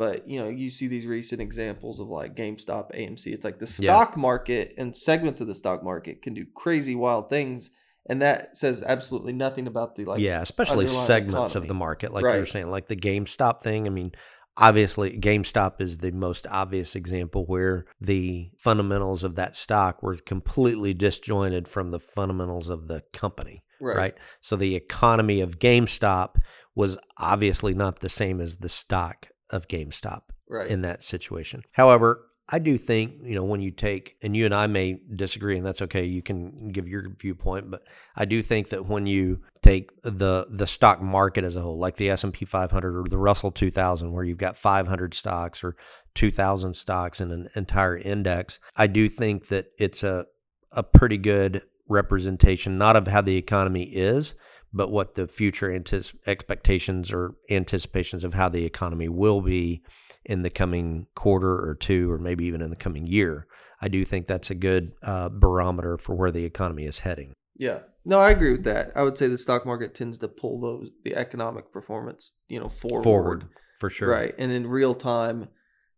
But 0.00 0.26
you 0.26 0.40
know, 0.40 0.48
you 0.48 0.70
see 0.70 0.86
these 0.86 1.04
recent 1.04 1.42
examples 1.42 2.00
of 2.00 2.08
like 2.08 2.34
GameStop, 2.34 2.96
AMC. 2.96 3.34
It's 3.34 3.44
like 3.44 3.58
the 3.58 3.66
Yeah. 3.66 3.92
stock 3.92 4.16
market 4.16 4.72
and 4.78 4.96
segments 4.96 5.42
of 5.42 5.46
the 5.46 5.54
stock 5.54 5.84
market 5.84 6.22
can 6.22 6.32
do 6.32 6.46
crazy 6.54 6.94
wild 6.94 7.28
things, 7.28 7.70
and 8.08 8.22
that 8.22 8.56
says 8.56 8.82
absolutely 8.82 9.34
nothing 9.34 9.66
about 9.66 9.96
the 9.96 10.06
like 10.06 10.20
yeah, 10.20 10.40
especially 10.40 10.86
segments 10.86 11.54
of 11.54 11.68
the 11.68 11.74
market, 11.74 12.14
like 12.14 12.22
you 12.22 12.30
were 12.30 12.46
saying, 12.46 12.70
like 12.70 12.86
the 12.86 12.96
GameStop 12.96 13.60
thing. 13.60 13.86
I 13.86 13.90
mean, 13.90 14.12
obviously, 14.56 15.18
GameStop 15.18 15.82
is 15.82 15.98
the 15.98 16.12
most 16.12 16.46
obvious 16.46 16.96
example 16.96 17.44
where 17.44 17.84
the 18.00 18.52
fundamentals 18.58 19.22
of 19.22 19.34
that 19.34 19.54
stock 19.54 20.02
were 20.02 20.16
completely 20.16 20.94
disjointed 20.94 21.68
from 21.68 21.90
the 21.90 22.00
fundamentals 22.00 22.70
of 22.70 22.88
the 22.88 23.02
company. 23.12 23.64
right. 23.82 23.96
right? 23.98 24.14
So 24.40 24.56
the 24.56 24.76
economy 24.76 25.42
of 25.42 25.58
GameStop 25.58 26.36
was 26.74 26.96
obviously 27.18 27.74
not 27.74 27.98
the 28.00 28.08
same 28.08 28.40
as 28.40 28.56
the 28.56 28.70
stock 28.70 29.26
of 29.50 29.68
GameStop 29.68 30.22
right. 30.48 30.68
in 30.68 30.82
that 30.82 31.02
situation. 31.02 31.62
However, 31.72 32.26
I 32.52 32.58
do 32.58 32.76
think, 32.76 33.22
you 33.22 33.36
know, 33.36 33.44
when 33.44 33.60
you 33.60 33.70
take, 33.70 34.16
and 34.22 34.36
you 34.36 34.44
and 34.44 34.54
I 34.54 34.66
may 34.66 35.00
disagree, 35.14 35.56
and 35.56 35.64
that's 35.64 35.82
okay, 35.82 36.04
you 36.04 36.20
can 36.20 36.72
give 36.72 36.88
your 36.88 37.14
viewpoint, 37.20 37.70
but 37.70 37.82
I 38.16 38.24
do 38.24 38.42
think 38.42 38.70
that 38.70 38.86
when 38.86 39.06
you 39.06 39.42
take 39.62 39.90
the 40.02 40.46
the 40.50 40.66
stock 40.66 41.00
market 41.00 41.44
as 41.44 41.54
a 41.54 41.60
whole, 41.60 41.78
like 41.78 41.96
the 41.96 42.10
S 42.10 42.24
and 42.24 42.32
P 42.32 42.44
500 42.44 42.98
or 42.98 43.08
the 43.08 43.18
Russell 43.18 43.52
2000, 43.52 44.12
where 44.12 44.24
you've 44.24 44.38
got 44.38 44.56
500 44.56 45.14
stocks 45.14 45.62
or 45.62 45.76
2,000 46.14 46.74
stocks 46.74 47.20
in 47.20 47.30
an 47.30 47.48
entire 47.54 47.96
index, 47.96 48.58
I 48.76 48.88
do 48.88 49.08
think 49.08 49.46
that 49.48 49.66
it's 49.78 50.02
a 50.02 50.26
a 50.72 50.82
pretty 50.82 51.18
good 51.18 51.62
representation, 51.88 52.78
not 52.78 52.96
of 52.96 53.06
how 53.06 53.20
the 53.20 53.36
economy 53.36 53.84
is, 53.84 54.34
but 54.72 54.90
what 54.90 55.14
the 55.14 55.26
future 55.26 55.72
antis- 55.72 56.14
expectations 56.26 57.12
or 57.12 57.34
anticipations 57.50 58.24
of 58.24 58.34
how 58.34 58.48
the 58.48 58.64
economy 58.64 59.08
will 59.08 59.40
be 59.40 59.82
in 60.24 60.42
the 60.42 60.50
coming 60.50 61.06
quarter 61.14 61.52
or 61.52 61.74
two, 61.74 62.10
or 62.10 62.18
maybe 62.18 62.44
even 62.44 62.62
in 62.62 62.70
the 62.70 62.76
coming 62.76 63.06
year. 63.06 63.46
I 63.80 63.88
do 63.88 64.04
think 64.04 64.26
that's 64.26 64.50
a 64.50 64.54
good 64.54 64.92
uh, 65.02 65.30
barometer 65.30 65.96
for 65.96 66.14
where 66.14 66.30
the 66.30 66.44
economy 66.44 66.84
is 66.84 67.00
heading. 67.00 67.32
Yeah. 67.56 67.80
No, 68.04 68.18
I 68.18 68.30
agree 68.30 68.52
with 68.52 68.64
that. 68.64 68.92
I 68.94 69.02
would 69.02 69.18
say 69.18 69.26
the 69.28 69.38
stock 69.38 69.66
market 69.66 69.94
tends 69.94 70.18
to 70.18 70.28
pull 70.28 70.60
those 70.60 70.90
the 71.04 71.16
economic 71.16 71.72
performance, 71.72 72.32
you 72.48 72.60
know, 72.60 72.68
forward. 72.68 73.04
Forward, 73.04 73.48
for 73.78 73.90
sure. 73.90 74.10
Right. 74.10 74.34
And 74.38 74.52
in 74.52 74.66
real 74.66 74.94
time, 74.94 75.48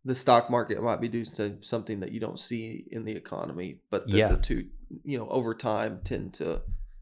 the 0.05 0.15
stock 0.15 0.49
market 0.49 0.81
might 0.83 0.99
be 0.99 1.07
due 1.07 1.25
to 1.25 1.57
something 1.61 2.01
that 2.01 2.11
you 2.11 2.19
don't 2.19 2.39
see 2.39 2.85
in 2.91 3.05
the 3.05 3.13
economy, 3.15 3.79
but 3.89 4.05
the, 4.05 4.17
Yeah. 4.17 4.29
the 4.29 4.37
two, 4.37 4.65
you 5.03 5.17
know, 5.17 5.29
over 5.29 5.53
time 5.55 6.01
tend 6.03 6.33
to, 6.35 6.61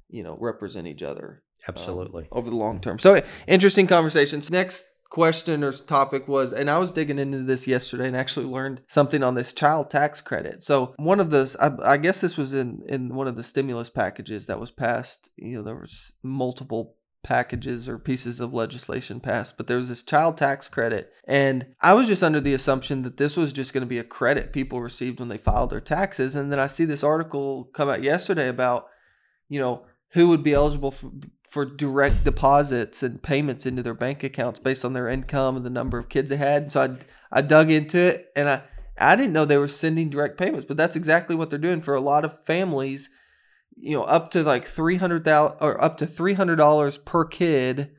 you 0.09 0.21
know, 0.23 0.37
represent 0.39 0.85
each 0.87 1.01
other 1.01 1.41
um, 1.67 1.73
Absolutely. 1.75 2.27
over 2.31 2.49
the 2.49 2.55
long 2.55 2.79
term. 2.79 2.99
So 2.99 3.21
interesting 3.47 3.87
conversations. 3.87 4.49
Next 4.49 4.85
question 5.11 5.63
or 5.63 5.71
topic 5.73 6.27
was, 6.27 6.53
and 6.53 6.69
I 6.69 6.79
was 6.79 6.91
digging 6.91 7.19
into 7.19 7.43
this 7.43 7.67
yesterday 7.67 8.07
and 8.07 8.15
actually 8.15 8.45
learned 8.45 8.81
something 8.87 9.21
on 9.21 9.35
this 9.35 9.53
child 9.53 9.91
tax 9.91 10.21
credit. 10.21 10.63
So 10.63 10.95
one 10.97 11.19
of 11.19 11.29
the, 11.29 11.55
I, 11.59 11.93
I 11.93 11.97
guess 11.97 12.21
this 12.21 12.37
was 12.37 12.53
in 12.53 12.81
in 12.87 13.13
one 13.13 13.27
of 13.27 13.35
the 13.35 13.43
stimulus 13.43 13.89
packages 13.89 14.47
that 14.47 14.59
was 14.59 14.71
passed. 14.71 15.29
You 15.35 15.57
know, 15.57 15.63
there 15.63 15.75
was 15.75 16.13
multiple 16.23 16.95
packages 17.23 17.87
or 17.87 17.99
pieces 17.99 18.39
of 18.39 18.53
legislation 18.53 19.19
passed, 19.19 19.57
but 19.57 19.67
there 19.67 19.77
was 19.77 19.89
this 19.89 20.01
child 20.01 20.37
tax 20.37 20.67
credit. 20.67 21.11
And 21.27 21.67
I 21.81 21.93
was 21.93 22.07
just 22.07 22.23
under 22.23 22.39
the 22.39 22.53
assumption 22.53 23.03
that 23.03 23.17
this 23.17 23.37
was 23.37 23.53
just 23.53 23.73
going 23.73 23.83
to 23.83 23.89
be 23.89 23.99
a 23.99 24.03
credit 24.03 24.53
people 24.53 24.81
received 24.81 25.19
when 25.19 25.29
they 25.29 25.37
filed 25.37 25.69
their 25.69 25.81
taxes. 25.81 26.35
And 26.35 26.51
then 26.51 26.59
I 26.59 26.67
see 26.67 26.85
this 26.85 27.03
article 27.03 27.65
come 27.73 27.89
out 27.89 28.01
yesterday 28.01 28.47
about, 28.47 28.87
you 29.49 29.59
know, 29.59 29.85
who 30.13 30.29
would 30.29 30.43
be 30.43 30.53
eligible 30.53 30.91
for, 30.91 31.11
for 31.51 31.65
direct 31.65 32.23
deposits 32.23 33.03
and 33.03 33.21
payments 33.21 33.65
into 33.65 33.83
their 33.83 33.93
bank 33.93 34.23
accounts 34.23 34.57
based 34.57 34.85
on 34.85 34.93
their 34.93 35.09
income 35.09 35.57
and 35.57 35.65
the 35.65 35.69
number 35.69 35.99
of 35.99 36.07
kids 36.07 36.29
they 36.29 36.37
had. 36.37 36.71
So 36.71 36.81
I, 36.81 37.39
I 37.39 37.41
dug 37.41 37.69
into 37.69 37.97
it 37.97 38.31
and 38.37 38.47
I, 38.47 38.61
I 38.97 39.17
didn't 39.17 39.33
know 39.33 39.43
they 39.43 39.57
were 39.57 39.67
sending 39.67 40.09
direct 40.09 40.37
payments, 40.37 40.65
but 40.65 40.77
that's 40.77 40.95
exactly 40.95 41.35
what 41.35 41.49
they're 41.49 41.59
doing 41.59 41.81
for 41.81 41.93
a 41.93 41.99
lot 41.99 42.23
of 42.23 42.41
families 42.41 43.09
you 43.81 43.97
know 43.97 44.03
up 44.03 44.31
to 44.31 44.43
like 44.43 44.65
300,000 44.65 45.57
or 45.59 45.83
up 45.83 45.97
to 45.97 46.05
$300 46.05 47.05
per 47.05 47.25
kid 47.25 47.91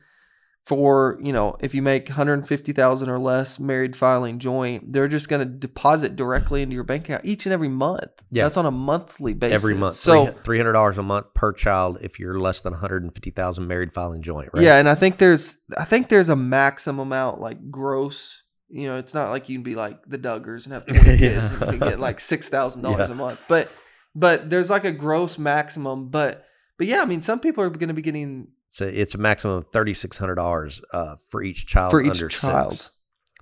for 0.63 1.19
you 1.21 1.33
know 1.33 1.57
if 1.59 1.75
you 1.75 1.81
make 1.81 2.07
150,000 2.07 3.09
or 3.09 3.19
less 3.19 3.59
married 3.59 3.95
filing 3.95 4.39
joint 4.39 4.93
they're 4.93 5.09
just 5.09 5.27
going 5.27 5.39
to 5.45 5.45
deposit 5.45 6.15
directly 6.15 6.61
into 6.61 6.73
your 6.73 6.85
bank 6.85 7.03
account 7.09 7.25
each 7.25 7.45
and 7.45 7.51
every 7.51 7.67
month 7.67 8.09
Yeah. 8.31 8.43
that's 8.43 8.55
on 8.55 8.65
a 8.65 8.71
monthly 8.71 9.33
basis 9.33 9.53
Every 9.55 9.75
month, 9.75 9.95
so 9.97 10.27
three 10.27 10.57
hundred 10.57 10.71
dollars 10.73 10.97
a 10.97 11.03
month 11.03 11.33
per 11.33 11.51
child 11.51 11.97
if 12.01 12.17
you're 12.17 12.39
less 12.39 12.61
than 12.61 12.71
one 12.71 12.79
hundred 12.79 13.03
and 13.03 13.13
fifty 13.13 13.29
thousand 13.31 13.67
married 13.67 13.93
filing 13.93 14.21
joint, 14.21 14.49
right? 14.53 14.63
yeah 14.63 14.77
and 14.77 14.87
i 14.87 14.95
think 14.95 15.17
there's 15.17 15.55
i 15.77 15.83
think 15.83 16.07
there's 16.07 16.29
a 16.29 16.35
maximum 16.35 16.99
amount 16.99 17.41
like 17.41 17.69
gross 17.69 18.43
you 18.69 18.87
know 18.87 18.95
it's 18.97 19.13
not 19.13 19.29
like 19.31 19.49
you 19.49 19.57
can 19.57 19.63
be 19.63 19.75
like 19.75 19.99
the 20.07 20.17
duggars 20.17 20.63
and 20.65 20.73
have 20.73 20.85
20 20.85 21.17
kids 21.17 21.51
and 21.51 21.73
you 21.73 21.79
can 21.79 21.89
get 21.89 21.99
like 21.99 22.19
$6000 22.19 22.97
Yeah. 22.97 23.05
a 23.11 23.15
month 23.15 23.39
but 23.49 23.69
but 24.15 24.49
there's 24.49 24.69
like 24.69 24.85
a 24.85 24.91
gross 24.93 25.37
maximum 25.37 26.07
but 26.09 26.45
but 26.77 26.87
yeah 26.87 27.01
i 27.01 27.05
mean 27.05 27.21
some 27.21 27.39
people 27.41 27.63
are 27.63 27.69
going 27.69 27.89
to 27.89 27.93
be 27.93 28.01
getting 28.01 28.47
So 28.73 28.87
it's 28.87 29.13
a 29.13 29.19
maximum 29.19 29.57
of 29.57 29.67
thirty 29.67 29.93
six 29.93 30.17
hundred 30.17 30.35
dollars 30.35 30.81
uh, 30.93 31.15
for 31.29 31.43
each 31.43 31.67
child 31.67 31.91
for 31.91 32.01
each 32.01 32.09
under 32.09 32.27
child. 32.27 32.71
six 32.73 32.89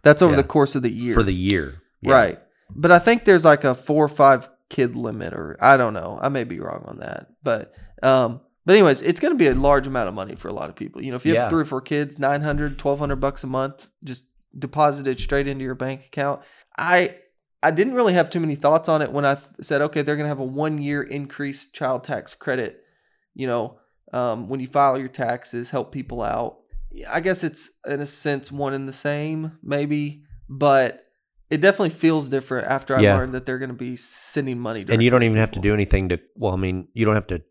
That's 0.03 0.21
over 0.21 0.33
Yeah. 0.33 0.41
the 0.41 0.47
course 0.47 0.75
of 0.75 0.83
the 0.83 0.91
year. 0.91 1.13
for 1.13 1.23
the 1.23 1.33
year, 1.33 1.81
Yeah. 2.01 2.11
Right. 2.13 2.39
But 2.75 2.91
I 2.91 3.00
think 3.00 3.23
there's 3.23 3.45
like 3.45 3.63
a 3.63 3.73
four 3.73 4.03
or 4.03 4.09
five 4.09 4.50
kid 4.69 4.95
limit 4.97 5.31
or 5.33 5.55
I 5.61 5.77
don't 5.77 5.93
know. 5.93 6.19
I 6.21 6.27
may 6.27 6.43
be 6.43 6.59
wrong 6.59 6.83
on 6.85 7.00
that. 7.00 7.27
But 7.43 7.73
um 8.03 8.41
but 8.65 8.73
anyways, 8.75 9.01
it's 9.03 9.19
going 9.21 9.33
to 9.33 9.38
be 9.39 9.47
a 9.47 9.55
large 9.55 9.88
amount 9.88 10.07
of 10.09 10.13
money 10.15 10.35
for 10.35 10.47
a 10.50 10.53
lot 10.53 10.69
of 10.69 10.75
people. 10.75 11.01
You 11.03 11.11
know, 11.11 11.15
if 11.15 11.25
you 11.25 11.33
have 11.33 11.45
Yeah. 11.45 11.50
three 11.50 11.61
or 11.63 11.65
four 11.65 11.81
kids, 11.81 12.19
900, 12.19 12.77
1200 12.77 13.15
bucks 13.15 13.43
a 13.43 13.47
month 13.47 13.88
just 14.03 14.25
deposited 14.59 15.17
straight 15.19 15.47
into 15.47 15.63
your 15.63 15.75
bank 15.75 16.05
account. 16.07 16.41
I 16.77 17.15
I 17.63 17.71
didn't 17.71 17.93
really 17.93 18.13
have 18.13 18.29
too 18.29 18.41
many 18.41 18.55
thoughts 18.55 18.89
on 18.89 19.01
it 19.01 19.11
when 19.13 19.23
I 19.23 19.35
th- 19.35 19.47
said, 19.61 19.81
okay, 19.81 20.01
they're 20.01 20.17
going 20.17 20.25
to 20.25 20.29
have 20.35 20.39
a 20.39 20.43
one 20.43 20.77
year 20.81 21.01
increased 21.01 21.73
child 21.73 22.03
tax 22.03 22.33
credit. 22.35 22.83
You 23.33 23.47
know, 23.47 23.77
um, 24.11 24.47
when 24.49 24.59
you 24.59 24.67
file 24.67 24.97
your 24.97 25.07
taxes, 25.07 25.69
help 25.69 25.91
people 25.91 26.21
out. 26.21 26.57
I 27.09 27.21
guess 27.21 27.43
it's 27.43 27.69
in 27.85 28.01
a 28.01 28.05
sense 28.05 28.51
one 28.51 28.73
and 28.73 28.87
the 28.87 28.93
same, 28.93 29.57
maybe, 29.63 30.23
but 30.49 31.05
it 31.49 31.61
definitely 31.61 31.91
feels 31.91 32.29
different 32.29 32.67
after 32.67 32.95
I 32.95 33.01
Yeah. 33.01 33.15
learned 33.15 33.33
that 33.33 33.45
they're 33.45 33.59
going 33.59 33.69
to 33.69 33.75
be 33.75 33.95
sending 33.95 34.59
money. 34.59 34.85
and 34.87 35.01
you 35.01 35.09
don't 35.09 35.23
even 35.23 35.37
have 35.37 35.51
to 35.51 35.59
do 35.59 35.73
anything 35.73 36.09
to. 36.09 36.19
Well, 36.35 36.53
I 36.53 36.57
mean, 36.57 36.87
you 36.93 37.05
don't 37.05 37.15
have 37.15 37.27
to 37.27 37.41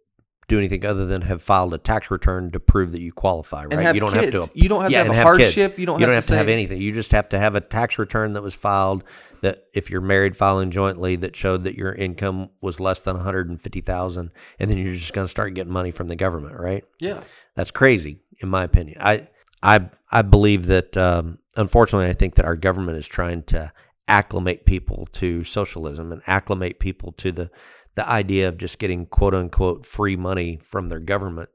do 0.51 0.59
anything 0.59 0.85
other 0.85 1.07
than 1.07 1.23
have 1.23 1.41
filed 1.41 1.73
a 1.73 1.79
tax 1.79 2.11
return 2.11 2.51
to 2.51 2.61
prove 2.61 2.93
that 2.93 3.01
you 3.01 3.13
qualify, 3.13 3.63
right? 3.65 3.73
and 3.73 3.81
have 3.83 3.95
you 3.95 4.01
don't 4.01 4.13
kids. 4.13 4.35
have 4.35 4.53
to. 4.53 4.59
You 4.59 4.69
don't 4.69 4.83
have 4.83 4.91
yeah, 4.91 5.05
to 5.05 5.13
have 5.13 5.13
a 5.13 5.15
have 5.15 5.37
kids. 5.39 5.55
hardship. 5.55 5.79
You 5.79 5.87
don't 5.87 6.01
you 6.01 6.07
have 6.07 6.15
don't 6.15 6.23
to 6.23 6.27
have 6.27 6.27
to 6.27 6.37
have 6.37 6.49
anything. 6.49 6.81
You 6.83 6.93
just 6.93 7.13
have 7.13 7.29
to 7.31 7.39
have 7.39 7.55
a 7.55 7.61
tax 7.61 7.99
return 7.99 8.35
that 8.35 8.43
was 8.43 8.55
filed 8.55 9.05
that 9.43 9.65
if 9.73 9.91
you're 9.91 10.01
married 10.01 10.37
filing 10.37 10.71
jointly 10.71 11.17
that 11.17 11.35
showed 11.35 11.65
that 11.65 11.77
your 11.77 11.95
income 11.95 12.51
was 12.61 12.79
less 12.81 13.01
than 13.01 13.17
150,000 13.17 14.31
and 14.59 14.71
then 14.71 14.77
you're 14.77 14.93
just 14.93 15.15
going 15.15 15.25
to 15.25 15.31
start 15.31 15.55
getting 15.55 15.73
money 15.73 15.91
from 15.91 16.09
the 16.09 16.17
government, 16.17 16.59
right? 16.59 16.85
Yeah. 16.99 17.23
That's 17.55 17.71
crazy 17.71 18.19
in 18.41 18.49
my 18.49 18.65
opinion. 18.65 18.99
I 19.01 19.29
I 19.63 19.89
I 20.11 20.23
believe 20.23 20.67
that 20.67 20.97
um, 20.97 21.39
unfortunately 21.57 22.09
I 22.09 22.13
think 22.13 22.35
that 22.35 22.45
our 22.45 22.57
government 22.57 22.99
is 22.99 23.07
trying 23.07 23.45
to 23.45 23.73
acclimate 24.09 24.67
people 24.67 25.07
to 25.13 25.45
socialism 25.45 26.11
and 26.11 26.21
acclimate 26.27 26.81
people 26.81 27.13
to 27.13 27.31
the 27.31 27.51
the 27.95 28.09
idea 28.09 28.49
of 28.49 28.59
just 28.59 28.79
getting 28.79 29.07
quote 29.07 29.35
unquote 29.35 29.85
free 29.87 30.17
money 30.17 30.59
from 30.63 30.89
their 30.89 31.01
government. 31.01 31.51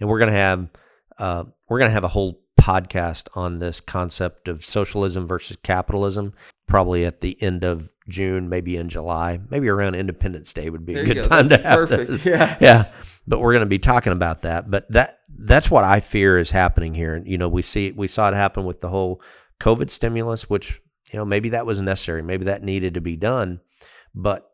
And 0.00 0.08
we're 0.08 0.18
going 0.18 0.32
to 0.32 0.38
have 0.38 0.68
uh, 1.18 1.44
we're 1.68 1.78
going 1.78 1.90
to 1.90 1.94
have 1.94 2.04
a 2.04 2.08
whole 2.08 2.40
podcast 2.60 3.28
on 3.36 3.58
this 3.58 3.80
concept 3.80 4.48
of 4.48 4.64
socialism 4.64 5.26
versus 5.26 5.56
capitalism 5.62 6.32
probably 6.66 7.04
at 7.04 7.20
the 7.20 7.36
end 7.42 7.62
of 7.62 7.90
June, 8.08 8.48
maybe 8.48 8.76
in 8.76 8.88
July, 8.88 9.38
maybe 9.50 9.68
around 9.68 9.94
Independence 9.94 10.52
Day 10.52 10.70
would 10.70 10.86
be 10.86 10.94
There 10.94 11.02
a 11.02 11.06
good 11.06 11.16
go. 11.16 11.22
time 11.24 11.48
to 11.50 11.56
That'd 11.56 11.66
have 11.66 11.88
be 11.88 11.96
perfect. 11.96 12.10
this. 12.10 12.24
Yeah. 12.26 12.56
yeah. 12.60 12.92
But 13.26 13.40
we're 13.40 13.52
going 13.52 13.64
to 13.64 13.68
be 13.68 13.78
talking 13.78 14.12
about 14.12 14.42
that. 14.42 14.70
But 14.70 14.90
that 14.92 15.20
that's 15.28 15.70
what 15.70 15.84
I 15.84 16.00
fear 16.00 16.38
is 16.38 16.50
happening 16.50 16.94
here. 16.94 17.14
And 17.14 17.26
you 17.26 17.38
know, 17.38 17.48
we 17.48 17.62
see 17.62 17.92
we 17.92 18.06
saw 18.06 18.28
it 18.28 18.34
happen 18.34 18.64
with 18.64 18.80
the 18.80 18.88
whole 18.88 19.20
COVID 19.60 19.90
stimulus, 19.90 20.48
which 20.48 20.80
you 21.12 21.18
know 21.18 21.24
maybe 21.24 21.50
that 21.50 21.66
was 21.66 21.80
necessary, 21.80 22.22
maybe 22.22 22.46
that 22.46 22.62
needed 22.62 22.94
to 22.94 23.00
be 23.00 23.16
done, 23.16 23.60
but 24.14 24.50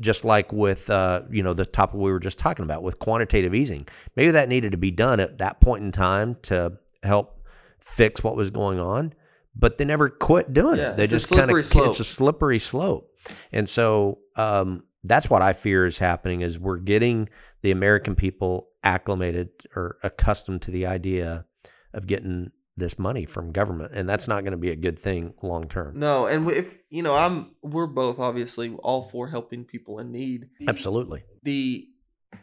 just 0.00 0.24
like 0.24 0.52
with 0.52 0.90
uh, 0.90 1.22
you 1.30 1.42
know 1.42 1.54
the 1.54 1.64
topic 1.64 1.96
we 1.96 2.10
were 2.10 2.20
just 2.20 2.38
talking 2.38 2.64
about 2.64 2.82
with 2.82 2.98
quantitative 2.98 3.54
easing, 3.54 3.86
maybe 4.16 4.32
that 4.32 4.48
needed 4.48 4.72
to 4.72 4.78
be 4.78 4.90
done 4.90 5.20
at 5.20 5.38
that 5.38 5.60
point 5.60 5.84
in 5.84 5.92
time 5.92 6.36
to 6.42 6.78
help 7.02 7.40
fix 7.80 8.22
what 8.22 8.36
was 8.36 8.50
going 8.50 8.78
on. 8.78 9.14
But 9.56 9.78
they 9.78 9.84
never 9.84 10.08
quit 10.08 10.52
doing 10.52 10.78
Yeah, 10.78 10.90
it. 10.90 10.96
They 10.96 11.06
just 11.06 11.30
kind 11.30 11.50
of 11.50 11.56
it's 11.56 12.00
a 12.00 12.04
slippery 12.04 12.58
slope, 12.58 13.08
and 13.52 13.68
so 13.68 14.16
um, 14.36 14.82
that's 15.04 15.30
what 15.30 15.42
I 15.42 15.52
fear 15.52 15.86
is 15.86 15.98
happening. 15.98 16.40
Is 16.40 16.58
we're 16.58 16.78
getting 16.78 17.28
the 17.62 17.70
American 17.70 18.16
people 18.16 18.68
acclimated 18.82 19.50
or 19.76 19.96
accustomed 20.02 20.62
to 20.62 20.70
the 20.70 20.86
idea 20.86 21.46
of 21.92 22.06
getting 22.06 22.50
this 22.76 22.98
money 22.98 23.24
from 23.24 23.52
government, 23.52 23.92
and 23.94 24.08
that's 24.08 24.26
not 24.26 24.42
going 24.42 24.52
to 24.52 24.56
be 24.58 24.70
a 24.70 24.76
good 24.76 24.98
thing 24.98 25.34
long 25.42 25.68
term. 25.68 25.98
No, 25.98 26.26
and 26.26 26.48
if 26.50 26.74
you 26.90 27.02
know, 27.02 27.14
I'm 27.14 27.52
we're 27.62 27.86
both 27.86 28.18
obviously 28.18 28.74
all 28.82 29.02
for 29.02 29.28
helping 29.28 29.64
people 29.64 29.98
in 29.98 30.10
need. 30.10 30.48
Absolutely. 30.66 31.22
The 31.42 31.86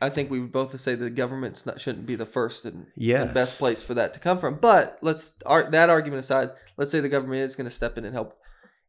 I 0.02 0.10
think 0.10 0.32
we 0.32 0.40
would 0.40 0.54
both 0.54 0.80
say 0.80 0.96
the 0.96 1.10
government's 1.10 1.66
not 1.66 1.82
shouldn't 1.82 2.06
be 2.06 2.16
the 2.16 2.26
first 2.26 2.64
and, 2.66 2.88
Yes. 2.96 3.24
and 3.26 3.34
best 3.34 3.60
place 3.60 3.84
for 3.84 3.94
that 3.96 4.14
to 4.14 4.20
come 4.22 4.38
from. 4.38 4.56
But 4.56 4.98
let's 5.02 5.38
ar- 5.46 5.70
that 5.72 5.90
argument 5.90 6.22
aside, 6.22 6.52
let's 6.78 6.92
say 6.92 7.02
the 7.02 7.10
government 7.10 7.42
is 7.42 7.56
going 7.58 7.70
to 7.70 7.76
step 7.76 7.98
in 7.98 8.06
and 8.06 8.14
help. 8.14 8.38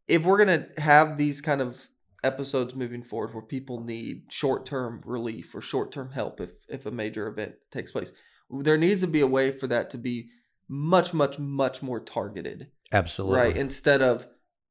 If 0.06 0.24
we're 0.24 0.44
going 0.44 0.64
to 0.64 0.80
have 0.80 1.18
these 1.18 1.40
kind 1.40 1.60
of 1.60 1.88
episodes 2.22 2.76
moving 2.76 3.02
forward 3.02 3.34
where 3.34 3.42
people 3.42 3.82
need 3.82 4.22
short-term 4.30 5.02
relief 5.04 5.52
or 5.56 5.60
short-term 5.60 6.12
help 6.12 6.40
if 6.40 6.52
if 6.68 6.86
a 6.86 6.90
major 6.92 7.26
event 7.26 7.54
takes 7.72 7.90
place, 7.90 8.12
there 8.60 8.78
needs 8.78 9.00
to 9.00 9.08
be 9.08 9.20
a 9.20 9.26
way 9.26 9.50
for 9.50 9.66
that 9.66 9.90
to 9.90 9.98
be 9.98 10.28
much 10.74 11.12
much 11.12 11.38
much 11.38 11.82
more 11.82 12.00
targeted 12.00 12.68
Absolutely. 12.92 13.36
right 13.36 13.56
instead 13.56 14.00
of 14.00 14.26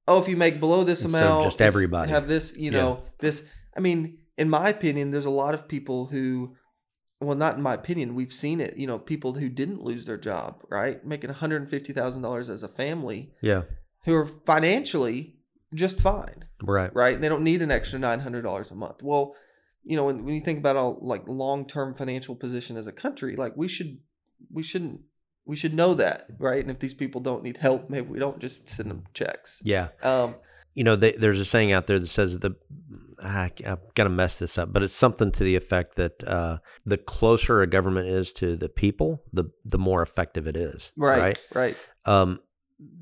oh 0.08 0.20
if 0.20 0.28
you 0.28 0.36
make 0.36 0.60
below 0.60 0.84
this 0.84 1.04
Instead 1.04 1.24
amount 1.24 1.44
just 1.44 1.62
everybody. 1.62 2.12
have 2.12 2.28
this 2.28 2.58
you 2.58 2.72
know 2.72 3.04
this 3.20 3.48
i 3.78 3.80
mean 3.80 4.18
in 4.36 4.50
my 4.50 4.70
opinion 4.70 5.12
there's 5.12 5.26
a 5.26 5.30
lot 5.30 5.54
of 5.54 5.68
people 5.68 6.08
who 6.08 6.56
well 7.20 7.38
not 7.38 7.56
in 7.56 7.62
my 7.62 7.76
opinion 7.76 8.16
we've 8.16 8.34
seen 8.34 8.60
it 8.60 8.78
you 8.78 8.88
know 8.88 8.98
people 8.98 9.34
who 9.36 9.48
didn't 9.48 9.84
lose 9.84 10.08
their 10.08 10.18
job 10.18 10.64
right 10.70 11.06
making 11.06 11.30
$150000 11.30 12.50
as 12.50 12.64
a 12.64 12.68
family 12.68 13.32
Yeah. 13.42 13.64
who 14.06 14.16
are 14.16 14.26
financially 14.26 15.36
just 15.76 16.00
fine 16.02 16.46
Right. 16.64 16.94
right 16.96 17.14
and 17.16 17.24
they 17.24 17.30
don't 17.30 17.44
need 17.44 17.62
an 17.62 17.70
extra 17.72 18.00
$900 18.00 18.72
a 18.72 18.76
month 18.76 19.04
well 19.04 19.36
you 19.84 19.96
know 19.96 20.06
when, 20.06 20.26
when 20.26 20.34
you 20.34 20.42
think 20.42 20.58
about 20.60 20.76
our 20.78 20.98
like 21.00 21.24
long-term 21.28 21.94
financial 21.96 22.36
position 22.36 22.76
as 22.78 22.88
a 22.88 22.92
country 22.92 23.36
like 23.36 23.54
we 23.56 23.68
should 23.68 24.00
we 24.52 24.64
shouldn't 24.64 25.02
we 25.46 25.56
should 25.56 25.74
know 25.74 25.94
that 25.94 26.28
right 26.40 26.62
and 26.62 26.72
if 26.72 26.80
these 26.80 26.94
people 26.94 27.20
don't 27.22 27.44
need 27.44 27.58
help 27.58 27.90
maybe 27.90 28.08
we 28.08 28.20
don't 28.20 28.40
just 28.40 28.68
send 28.70 28.90
them 28.90 29.04
checks 29.14 29.62
Yeah. 29.64 29.90
um 30.04 30.36
you 30.74 30.86
know, 30.86 30.96
they, 30.96 31.12
there's 31.12 31.42
a 31.42 31.44
saying 31.44 31.74
out 31.74 31.88
there 31.88 32.00
that 32.00 32.08
says 32.08 32.40
the 32.40 32.56
I, 33.22 33.52
I've 33.68 33.94
got 33.94 34.06
to 34.06 34.10
mess 34.10 34.40
this 34.40 34.58
up, 34.58 34.72
but 34.72 34.82
it's 34.84 34.94
something 34.94 35.30
to 35.34 35.44
the 35.44 35.58
effect 35.58 35.98
that 35.98 36.24
uh, 36.24 36.60
the 36.86 36.98
closer 36.98 37.62
a 37.62 37.68
government 37.68 38.08
is 38.08 38.32
to 38.34 38.56
the 38.56 38.70
people, 38.70 39.22
the 39.34 39.52
the 39.66 39.78
more 39.78 40.02
effective 40.02 40.48
it 40.48 40.56
is. 40.56 40.94
right 40.96 41.20
Right. 41.20 41.38
right 41.54 41.78
Um, 42.06 42.40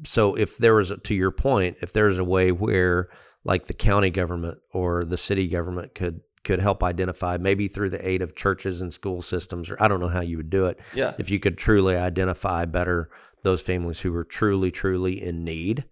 so 0.04 0.34
if 0.36 0.58
there 0.58 0.74
was, 0.74 0.90
a, 0.90 0.98
to 0.98 1.14
your 1.14 1.30
point, 1.30 1.78
if 1.84 1.94
there's 1.94 2.18
a 2.18 2.24
way 2.24 2.52
where 2.52 3.10
like 3.44 3.68
the 3.68 3.76
county 3.76 4.10
government 4.10 4.58
or 4.74 5.06
the 5.06 5.18
city 5.18 5.48
government 5.48 5.94
could 5.94 6.22
could 6.50 6.60
help 6.60 6.84
identify, 6.84 7.38
maybe 7.38 7.68
through 7.68 7.92
the 7.92 8.04
aid 8.12 8.22
of 8.24 8.36
churches 8.36 8.82
and 8.82 8.92
school 8.94 9.22
systems, 9.22 9.70
or 9.70 9.78
I 9.84 9.88
don't 9.88 10.00
know 10.04 10.14
how 10.18 10.22
you 10.22 10.38
would 10.38 10.50
do 10.50 10.66
it, 10.66 10.80
yeah 10.96 11.14
if 11.20 11.30
you 11.30 11.40
could 11.40 11.58
truly 11.58 11.96
identify 11.96 12.66
better 12.66 13.10
those 13.44 13.62
families 13.62 14.00
who 14.04 14.12
are 14.16 14.24
truly, 14.40 14.72
truly 14.72 15.16
in 15.30 15.44
need, 15.44 15.86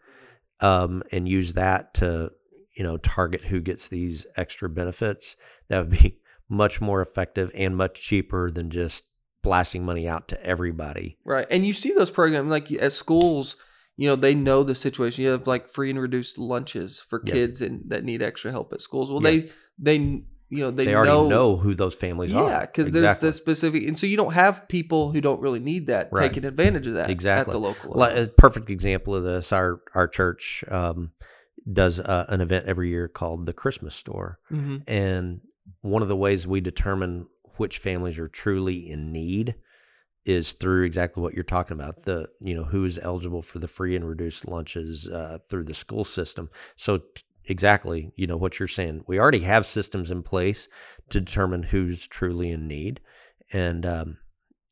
um, 0.59 1.03
and 1.11 1.27
use 1.29 1.53
that 1.53 1.93
to, 1.93 2.29
you 2.77 2.83
know, 2.83 2.97
target 2.97 3.41
who 3.41 3.59
gets 3.61 3.87
these 3.87 4.25
extra 4.35 4.67
benefits, 4.69 5.35
that 5.69 5.79
would 5.79 5.91
be 5.91 6.19
much 6.49 6.81
more 6.81 7.01
effective 7.01 7.51
and 7.55 7.77
much 7.77 8.01
cheaper 8.01 8.49
than 8.51 8.69
just 8.69 9.03
blasting 9.43 9.85
money 9.85 10.07
out 10.07 10.27
to 10.27 10.37
everybody. 10.43 11.17
right 11.23 11.47
and 11.51 11.65
you 11.65 11.73
see 11.73 11.91
those 11.93 12.11
programs 12.11 12.49
like 12.49 12.69
at 12.71 12.91
schools 12.91 13.55
you 13.95 14.07
know 14.09 14.15
they 14.15 14.35
know 14.35 14.63
the 14.63 14.75
situation 14.75 15.23
you 15.23 15.29
have 15.31 15.47
like 15.47 15.69
free 15.69 15.89
and 15.89 16.01
reduced 16.01 16.37
lunches 16.37 16.99
for 16.99 17.21
Yeah. 17.23 17.33
kids 17.35 17.61
and 17.61 17.81
that 17.91 18.03
need 18.03 18.21
extra 18.21 18.51
help 18.51 18.73
at 18.73 18.81
schools 18.81 19.09
well 19.09 19.21
Yeah. 19.23 19.29
they 19.31 19.51
they 19.87 20.23
you 20.49 20.63
know 20.63 20.71
they, 20.71 20.85
They, 20.85 20.95
already 20.95 21.11
know, 21.11 21.27
know, 21.27 21.55
who 21.57 21.75
those 21.75 21.95
families 21.95 22.33
are. 22.33 22.49
yeah 22.49 22.61
because 22.61 22.91
there's 22.91 23.17
the 23.17 23.33
specific 23.33 23.83
and 23.87 23.97
so 23.97 24.05
you 24.07 24.17
don't 24.17 24.33
have 24.33 24.67
people 24.67 25.11
who 25.11 25.19
don't 25.21 25.41
really 25.41 25.59
need 25.59 25.87
that 25.87 26.09
Right. 26.11 26.27
taking 26.29 26.45
advantage 26.45 26.87
of 26.87 26.93
that 26.93 27.09
Exactly. 27.09 27.51
at 27.51 27.53
the 27.53 27.59
local 27.59 27.91
level. 27.91 28.23
a 28.23 28.27
perfect 28.27 28.69
example 28.69 29.13
of 29.15 29.23
this, 29.23 29.51
our 29.51 29.81
our 29.93 30.07
church 30.07 30.63
um, 30.69 31.11
does 31.71 31.99
uh, 31.99 32.25
an 32.29 32.39
event 32.41 32.65
every 32.65 32.89
year 32.89 33.07
called 33.07 33.45
the 33.45 33.53
Christmas 33.53 33.93
Store, 33.95 34.39
Mhm. 34.51 34.83
and 34.87 35.41
one 35.81 36.01
of 36.01 36.07
the 36.07 36.15
ways 36.15 36.47
we 36.47 36.61
determine 36.61 37.27
which 37.57 37.79
families 37.79 38.17
are 38.17 38.27
truly 38.29 38.89
in 38.89 39.11
need 39.11 39.55
is 40.23 40.53
through 40.53 40.83
exactly 40.83 41.21
what 41.23 41.33
you're 41.33 41.43
talking 41.43 41.75
about 41.75 42.03
the 42.03 42.27
you 42.39 42.53
know 42.55 42.63
who 42.65 42.85
is 42.85 42.99
eligible 43.01 43.41
for 43.41 43.59
the 43.59 43.67
free 43.67 43.95
and 43.95 44.07
reduced 44.07 44.47
lunches 44.47 45.07
uh, 45.09 45.37
through 45.49 45.63
the 45.63 45.73
school 45.73 46.03
system 46.05 46.49
so 46.75 46.97
t- 46.99 47.05
exactly 47.47 48.11
you 48.15 48.27
know 48.27 48.37
what 48.37 48.59
you're 48.59 48.67
saying. 48.67 49.03
We 49.07 49.19
already 49.19 49.39
have 49.41 49.65
systems 49.65 50.11
in 50.11 50.23
place 50.23 50.67
to 51.09 51.19
determine 51.21 51.63
who's 51.63 52.07
truly 52.07 52.51
in 52.51 52.67
need. 52.67 52.99
And 53.53 53.85
um, 53.85 54.17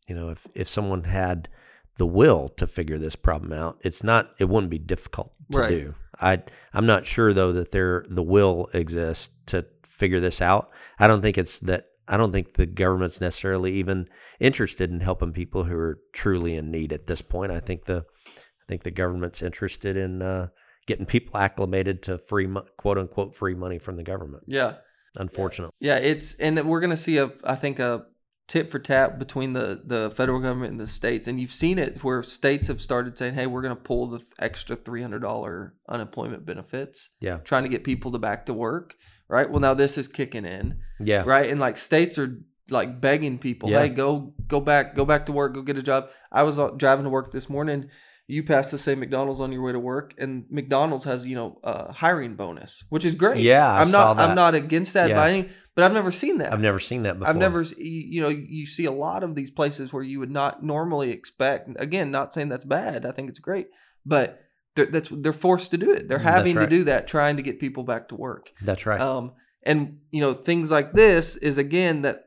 you 0.07 0.15
know 0.15 0.29
if 0.29 0.45
if 0.55 0.67
someone 0.67 1.03
had 1.05 1.49
the 1.97 2.05
will 2.05 2.49
to 2.49 2.67
figure 2.67 2.97
this 2.97 3.15
problem 3.15 3.53
out 3.53 3.77
it's 3.81 4.03
not 4.03 4.31
it 4.37 4.49
wouldn't 4.49 4.69
be 4.69 4.77
difficult 4.79 5.31
to 5.51 5.57
Right. 5.59 5.69
do. 5.69 5.95
I 6.19 6.43
i'm 6.73 6.85
not 6.85 7.05
sure 7.05 7.33
though 7.33 7.51
that 7.53 7.71
there 7.71 8.03
the 8.09 8.23
will 8.23 8.67
exists 8.73 9.29
to 9.47 9.65
figure 9.85 10.19
this 10.19 10.41
out. 10.41 10.69
I 10.99 11.07
don't 11.07 11.21
think 11.21 11.37
it's 11.37 11.59
that 11.59 11.85
i 12.07 12.17
don't 12.17 12.31
think 12.33 12.53
the 12.53 12.65
government's 12.65 13.21
necessarily 13.21 13.71
even 13.73 14.07
interested 14.39 14.91
in 14.91 14.99
helping 14.99 15.31
people 15.31 15.63
who 15.63 15.75
are 15.77 15.99
truly 16.13 16.55
in 16.55 16.69
need 16.69 16.91
at 16.93 17.07
this 17.07 17.21
point. 17.21 17.51
I 17.51 17.59
think 17.61 17.85
the 17.85 18.05
i 18.27 18.63
think 18.67 18.83
the 18.83 18.91
government's 18.91 19.41
interested 19.41 19.95
in 19.95 20.21
uh, 20.21 20.47
getting 20.85 21.05
people 21.05 21.37
acclimated 21.37 22.01
to 22.03 22.17
free 22.17 22.47
quote 22.77 22.97
unquote 22.97 23.33
free 23.35 23.55
money 23.55 23.79
from 23.79 23.95
the 23.95 24.03
government 24.03 24.43
yeah 24.47 24.73
unfortunately 25.17 25.73
Yeah, 25.79 25.97
it's 25.97 26.35
and 26.39 26.61
we're 26.67 26.79
gonna 26.81 26.97
see 26.97 27.17
a 27.17 27.31
I 27.43 27.55
think 27.55 27.79
a 27.79 28.05
tit 28.47 28.69
for 28.69 28.79
tat 28.79 29.17
between 29.17 29.53
the 29.53 29.81
the 29.83 30.11
federal 30.11 30.39
government 30.39 30.71
and 30.71 30.79
the 30.79 30.87
states, 30.87 31.27
and 31.27 31.39
you've 31.39 31.51
seen 31.51 31.79
it 31.79 32.03
where 32.03 32.21
states 32.21 32.67
have 32.67 32.79
started 32.79 33.17
saying, 33.17 33.33
"Hey, 33.33 33.47
we're 33.47 33.61
gonna 33.63 33.75
pull 33.75 34.07
the 34.07 34.19
extra 34.39 34.75
three 34.75 35.01
hundred 35.01 35.21
dollar 35.23 35.73
unemployment 35.89 36.45
benefits, 36.45 37.11
yeah 37.21 37.37
trying 37.37 37.63
to 37.63 37.69
get 37.69 37.83
people 37.83 38.11
to 38.11 38.19
back 38.19 38.45
to 38.45 38.53
work." 38.53 38.95
right? 39.27 39.49
Well, 39.49 39.59
now 39.59 39.73
this 39.73 39.97
is 39.97 40.07
kicking 40.07 40.45
in, 40.45 40.77
Yeah. 40.99 41.23
right? 41.25 41.49
And 41.49 41.59
like 41.59 41.79
states 41.79 42.19
are 42.19 42.43
like 42.69 43.01
begging 43.01 43.39
people, 43.39 43.71
Yeah. 43.71 43.79
hey, 43.79 43.89
go 43.89 44.35
go 44.47 44.59
back, 44.59 44.93
go 44.95 45.03
back 45.05 45.25
to 45.25 45.31
work, 45.31 45.55
go 45.55 45.63
get 45.63 45.79
a 45.79 45.83
job. 45.83 46.09
I 46.31 46.43
was 46.43 46.59
uh, 46.59 46.69
driving 46.77 47.05
to 47.05 47.09
work 47.09 47.31
this 47.31 47.49
morning. 47.49 47.89
You 48.27 48.41
pass 48.43 48.71
the 48.71 48.77
same 48.79 48.99
McDonald's 48.99 49.39
on 49.39 49.51
your 49.51 49.61
way 49.61 49.71
to 49.71 49.79
work, 49.79 50.15
and 50.17 50.45
McDonald's 50.49 51.05
has 51.05 51.27
you 51.27 51.35
know 51.35 51.59
a 51.63 51.91
hiring 51.93 52.35
bonus, 52.35 52.83
which 52.89 53.05
is 53.05 53.13
great. 53.13 53.41
Yeah, 53.41 53.71
I 53.71 53.81
I'm 53.81 53.87
saw 53.89 54.13
not. 54.13 54.29
I'm 54.29 54.35
not 54.35 54.55
against 54.55 54.93
that 54.95 55.09
Yeah. 55.09 55.15
by 55.15 55.29
any, 55.29 55.49
but 55.75 55.83
I've 55.83 55.93
never 55.93 56.11
seen 56.11 56.39
that. 56.39 56.51
I've 56.51 56.61
never 56.61 56.79
seen 56.79 57.03
that 57.03 57.19
before. 57.19 57.29
I've 57.29 57.37
never, 57.37 57.61
you 57.61 57.75
you 58.15 58.21
know, 58.21 58.29
you 58.29 58.65
see 58.65 58.85
a 58.85 58.91
lot 58.91 59.23
of 59.23 59.35
these 59.35 59.51
places 59.51 59.93
where 59.93 60.01
you 60.03 60.19
would 60.19 60.31
not 60.31 60.63
normally 60.63 61.11
expect. 61.11 61.69
Again, 61.77 62.09
not 62.09 62.33
saying 62.33 62.49
that's 62.49 62.65
bad. 62.65 63.05
I 63.05 63.11
think 63.11 63.29
it's 63.29 63.39
great, 63.39 63.67
but 64.05 64.41
they're, 64.75 64.87
that's 64.87 65.09
they're 65.11 65.31
forced 65.31 65.69
to 65.71 65.77
do 65.77 65.91
it. 65.91 66.07
They're 66.09 66.17
Mm, 66.19 66.23
having 66.23 66.55
right. 66.55 66.67
to 66.67 66.75
do 66.77 66.83
that, 66.85 67.07
trying 67.07 67.37
to 67.37 67.43
get 67.43 67.59
people 67.59 67.83
back 67.83 68.07
to 68.09 68.15
work. 68.15 68.51
That's 68.61 68.87
right. 68.87 68.99
Um, 68.99 69.33
and 69.61 69.99
you 70.09 70.21
know, 70.21 70.33
things 70.33 70.71
like 70.71 70.93
this 70.93 71.35
is 71.35 71.59
again 71.59 72.01
that 72.01 72.24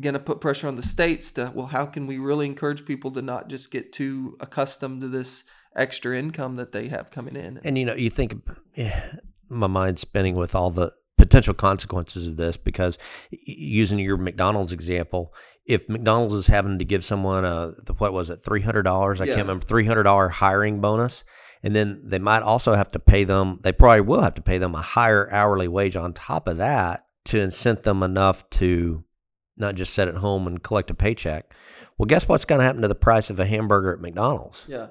going 0.00 0.14
to 0.14 0.20
put 0.20 0.40
pressure 0.40 0.68
on 0.68 0.76
the 0.76 0.82
states 0.82 1.32
to 1.32 1.52
well, 1.54 1.66
how 1.66 1.86
can 1.86 2.06
we 2.06 2.18
really 2.18 2.46
encourage 2.46 2.84
people 2.84 3.10
to 3.12 3.22
not 3.22 3.48
just 3.48 3.70
get 3.70 3.92
too 3.92 4.36
accustomed 4.40 5.00
to 5.00 5.08
this 5.08 5.44
extra 5.74 6.16
income 6.16 6.56
that 6.56 6.72
they 6.72 6.88
have 6.88 7.10
coming 7.10 7.36
in? 7.36 7.60
And 7.64 7.78
you 7.78 7.84
know, 7.84 7.94
you 7.94 8.10
think 8.10 8.34
eh, 8.76 9.10
my 9.48 9.66
mind's 9.66 10.02
spinning 10.02 10.36
with 10.36 10.54
all 10.54 10.70
the 10.70 10.90
potential 11.16 11.54
consequences 11.54 12.26
of 12.26 12.36
this 12.36 12.56
because 12.56 12.96
using 13.30 13.98
your 13.98 14.16
McDonald's 14.16 14.72
example, 14.72 15.34
if 15.66 15.88
McDonald's 15.88 16.34
is 16.34 16.46
having 16.46 16.78
to 16.78 16.84
give 16.84 17.04
someone 17.04 17.44
a 17.44 17.72
what 17.98 18.12
was 18.12 18.30
it 18.30 18.36
three 18.36 18.62
hundred 18.62 18.82
dollars? 18.82 19.20
I 19.20 19.24
Yeah. 19.24 19.34
can't 19.34 19.46
remember 19.46 19.66
three 19.66 19.86
hundred 19.86 20.04
dollar 20.04 20.28
hiring 20.28 20.80
bonus, 20.80 21.24
and 21.62 21.74
then 21.74 22.00
they 22.04 22.18
might 22.18 22.42
also 22.42 22.74
have 22.74 22.88
to 22.92 22.98
pay 22.98 23.24
them. 23.24 23.58
They 23.62 23.72
probably 23.72 24.02
will 24.02 24.22
have 24.22 24.34
to 24.34 24.42
pay 24.42 24.58
them 24.58 24.74
a 24.74 24.82
higher 24.82 25.32
hourly 25.32 25.68
wage 25.68 25.96
on 25.96 26.12
top 26.12 26.46
of 26.48 26.58
that 26.58 27.00
to 27.26 27.38
incent 27.38 27.82
them 27.82 28.02
enough 28.02 28.48
to 28.50 29.04
not 29.58 29.74
just 29.74 29.94
sit 29.94 30.08
at 30.08 30.14
home 30.14 30.46
and 30.46 30.62
collect 30.62 30.90
a 30.90 30.94
paycheck. 30.94 31.52
Well, 31.96 32.06
guess 32.06 32.28
what's 32.28 32.44
going 32.44 32.60
to 32.60 32.64
happen 32.64 32.82
to 32.82 32.88
the 32.88 32.94
price 32.94 33.30
of 33.30 33.40
a 33.40 33.46
hamburger 33.46 33.92
at 33.92 34.00
McDonald's? 34.00 34.66
yeah, 34.68 34.88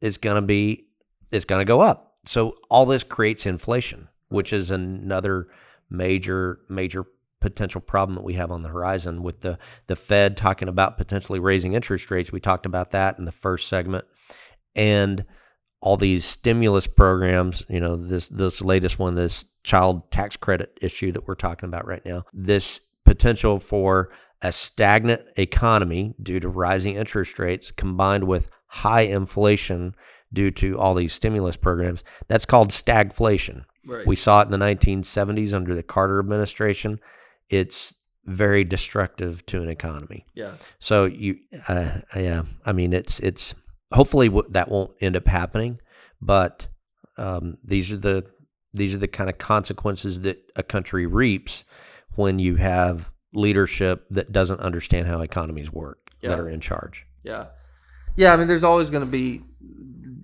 is 0.00 0.18
going 0.18 0.40
to 0.40 0.46
be 0.46 0.86
it's 1.32 1.44
going 1.44 1.60
to 1.60 1.68
go 1.68 1.80
up. 1.80 2.14
So 2.24 2.56
all 2.68 2.86
this 2.86 3.04
creates 3.04 3.46
inflation, 3.46 4.08
which 4.28 4.52
is 4.52 4.70
another 4.70 5.48
major 5.88 6.58
major 6.68 7.06
potential 7.40 7.80
problem 7.80 8.14
that 8.14 8.24
we 8.24 8.34
have 8.34 8.50
on 8.50 8.62
the 8.62 8.68
horizon 8.68 9.22
with 9.22 9.40
the 9.40 9.58
the 9.86 9.96
Fed 9.96 10.36
talking 10.36 10.68
about 10.68 10.98
potentially 10.98 11.38
raising 11.38 11.72
interest 11.74 12.10
rates. 12.10 12.32
We 12.32 12.40
talked 12.40 12.66
about 12.66 12.90
that 12.90 13.18
in 13.18 13.24
the 13.24 13.32
first 13.32 13.68
segment. 13.68 14.04
And 14.76 15.24
all 15.82 15.96
these 15.96 16.24
stimulus 16.24 16.86
programs, 16.86 17.64
you 17.68 17.80
know, 17.80 17.96
this 17.96 18.28
this 18.28 18.60
latest 18.60 18.98
one, 18.98 19.14
this 19.14 19.44
child 19.64 20.10
tax 20.10 20.36
credit 20.36 20.78
issue 20.80 21.12
that 21.12 21.26
we're 21.26 21.34
talking 21.34 21.68
about 21.68 21.86
right 21.86 22.04
now. 22.04 22.24
This 22.32 22.80
potential 23.10 23.58
for 23.58 24.08
a 24.40 24.52
stagnant 24.52 25.20
economy 25.36 26.14
due 26.22 26.38
to 26.38 26.48
rising 26.48 26.94
interest 26.94 27.40
rates 27.40 27.72
combined 27.72 28.22
with 28.22 28.48
high 28.68 29.00
inflation 29.00 29.96
due 30.32 30.52
to 30.52 30.78
all 30.78 30.94
these 30.94 31.12
stimulus 31.12 31.56
programs. 31.56 32.04
That's 32.28 32.46
called 32.46 32.70
stagflation. 32.70 33.64
right. 33.88 34.06
We 34.06 34.14
saw 34.14 34.42
it 34.42 34.44
in 34.44 34.52
the 34.52 34.64
1970s 34.64 35.52
under 35.52 35.74
the 35.74 35.82
Carter 35.82 36.20
administration. 36.20 37.00
It's 37.48 37.96
very 38.26 38.62
destructive 38.62 39.44
to 39.46 39.60
an 39.60 39.68
economy. 39.68 40.24
yeah, 40.34 40.52
So 40.78 41.06
you, 41.06 41.38
uh, 41.66 41.98
yeah, 42.14 42.42
I 42.64 42.70
mean, 42.70 42.92
it's 42.92 43.18
it's 43.18 43.56
hopefully 43.92 44.28
w- 44.28 44.48
that 44.52 44.70
won't 44.70 44.92
end 45.00 45.16
up 45.16 45.26
happening, 45.26 45.80
but 46.22 46.68
um, 47.16 47.56
these 47.64 47.90
are 47.90 47.96
the 47.96 48.24
these 48.72 48.94
are 48.94 48.98
the 48.98 49.08
kind 49.08 49.28
of 49.28 49.36
consequences 49.38 50.20
that 50.20 50.38
a 50.54 50.62
country 50.62 51.06
reaps 51.06 51.64
when 52.20 52.38
you 52.38 52.56
have 52.56 53.10
leadership 53.32 54.06
that 54.10 54.32
doesn't 54.32 54.60
understand 54.60 55.06
how 55.08 55.20
economies 55.20 55.72
work 55.72 56.10
Yeah. 56.20 56.30
that 56.30 56.40
are 56.40 56.48
in 56.48 56.60
charge. 56.60 57.06
Yeah. 57.22 57.46
Yeah, 58.16 58.32
I 58.32 58.36
mean 58.36 58.48
there's 58.48 58.64
always 58.64 58.90
going 58.90 59.04
to 59.04 59.10
be 59.10 59.42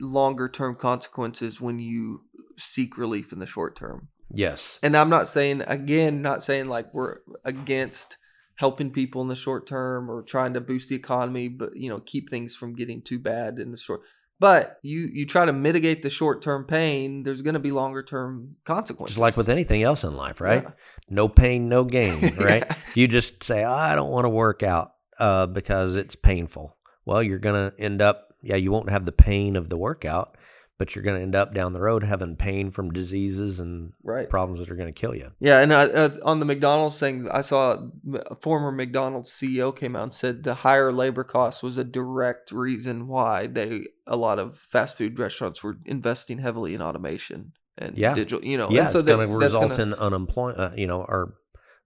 longer 0.00 0.48
term 0.48 0.74
consequences 0.74 1.60
when 1.60 1.78
you 1.78 2.22
seek 2.58 2.98
relief 2.98 3.32
in 3.32 3.38
the 3.38 3.46
short 3.46 3.76
term. 3.76 4.08
Yes. 4.32 4.78
And 4.82 4.96
I'm 4.96 5.08
not 5.08 5.28
saying 5.28 5.62
again, 5.66 6.20
not 6.22 6.42
saying 6.42 6.66
like 6.68 6.92
we're 6.92 7.18
against 7.44 8.18
helping 8.56 8.90
people 8.90 9.22
in 9.22 9.28
the 9.28 9.36
short 9.36 9.66
term 9.66 10.10
or 10.10 10.22
trying 10.22 10.54
to 10.54 10.60
boost 10.60 10.88
the 10.88 10.96
economy, 10.96 11.48
but 11.48 11.76
you 11.76 11.88
know, 11.88 12.00
keep 12.00 12.28
things 12.30 12.56
from 12.56 12.74
getting 12.74 13.02
too 13.02 13.18
bad 13.18 13.58
in 13.58 13.70
the 13.70 13.76
short. 13.76 14.00
But 14.38 14.78
you 14.82 15.08
you 15.12 15.24
try 15.24 15.46
to 15.46 15.52
mitigate 15.52 16.02
the 16.02 16.10
short 16.10 16.42
term 16.42 16.64
pain, 16.64 17.22
there's 17.22 17.42
going 17.42 17.54
to 17.54 17.60
be 17.60 17.70
longer 17.70 18.02
term 18.02 18.56
consequences. 18.64 19.14
Just 19.14 19.20
like 19.20 19.36
with 19.36 19.48
anything 19.48 19.82
else 19.82 20.04
in 20.04 20.14
life, 20.14 20.40
right? 20.40 20.62
Yeah. 20.62 20.70
No 21.08 21.28
pain, 21.28 21.68
no 21.68 21.84
gain, 21.84 22.36
right? 22.38 22.70
You 22.94 23.08
just 23.08 23.42
say, 23.42 23.64
oh, 23.64 23.72
I 23.72 23.94
don't 23.94 24.10
want 24.10 24.26
to 24.26 24.30
work 24.30 24.62
out 24.62 24.92
uh, 25.18 25.46
because 25.46 25.94
it's 25.94 26.16
painful. 26.16 26.76
Well, 27.06 27.22
you're 27.22 27.38
going 27.38 27.70
to 27.70 27.80
end 27.80 28.02
up, 28.02 28.34
yeah, 28.42 28.56
you 28.56 28.70
won't 28.70 28.90
have 28.90 29.06
the 29.06 29.12
pain 29.12 29.56
of 29.56 29.68
the 29.68 29.78
workout, 29.78 30.36
but 30.78 30.94
you're 30.94 31.02
going 31.04 31.16
to 31.16 31.22
end 31.22 31.34
up 31.34 31.54
down 31.54 31.72
the 31.72 31.80
road 31.80 32.02
having 32.02 32.36
pain 32.36 32.70
from 32.70 32.92
diseases 32.92 33.60
and 33.60 33.92
Right. 34.04 34.28
problems 34.28 34.60
that 34.60 34.70
are 34.70 34.76
going 34.76 34.92
to 34.92 35.00
kill 35.00 35.14
you. 35.14 35.30
Yeah, 35.40 35.60
and 35.60 35.72
uh, 35.72 35.76
uh, 35.76 36.10
on 36.24 36.38
the 36.40 36.44
McDonald's 36.46 36.98
thing, 37.00 37.28
I 37.32 37.40
saw 37.40 37.76
a 38.30 38.34
former 38.36 38.70
McDonald's 38.72 39.30
CEO 39.30 39.74
came 39.74 39.96
out 39.96 40.02
and 40.04 40.12
said 40.12 40.42
the 40.42 40.54
higher 40.54 40.92
labor 40.92 41.24
costs 41.24 41.62
was 41.62 41.78
a 41.78 41.84
direct 41.84 42.52
reason 42.52 43.06
why 43.08 43.46
they 43.46 43.86
a 44.06 44.16
lot 44.16 44.38
of 44.38 44.56
fast 44.56 44.96
food 44.98 45.18
restaurants 45.18 45.62
were 45.62 45.78
investing 45.84 46.38
heavily 46.38 46.74
in 46.74 46.82
automation 46.82 47.52
and 47.78 47.96
Yeah. 47.98 48.14
digital. 48.14 48.44
You 48.44 48.56
know, 48.58 48.68
yeah, 48.70 48.82
and 48.82 48.90
so 48.90 48.98
it's 49.00 49.08
going 49.08 49.28
to 49.28 49.34
result 49.36 49.70
gonna- 49.72 49.82
in 49.82 49.94
unemployment, 49.94 50.58
uh, 50.60 50.70
you 50.76 50.86
know, 50.86 51.00
or 51.02 51.34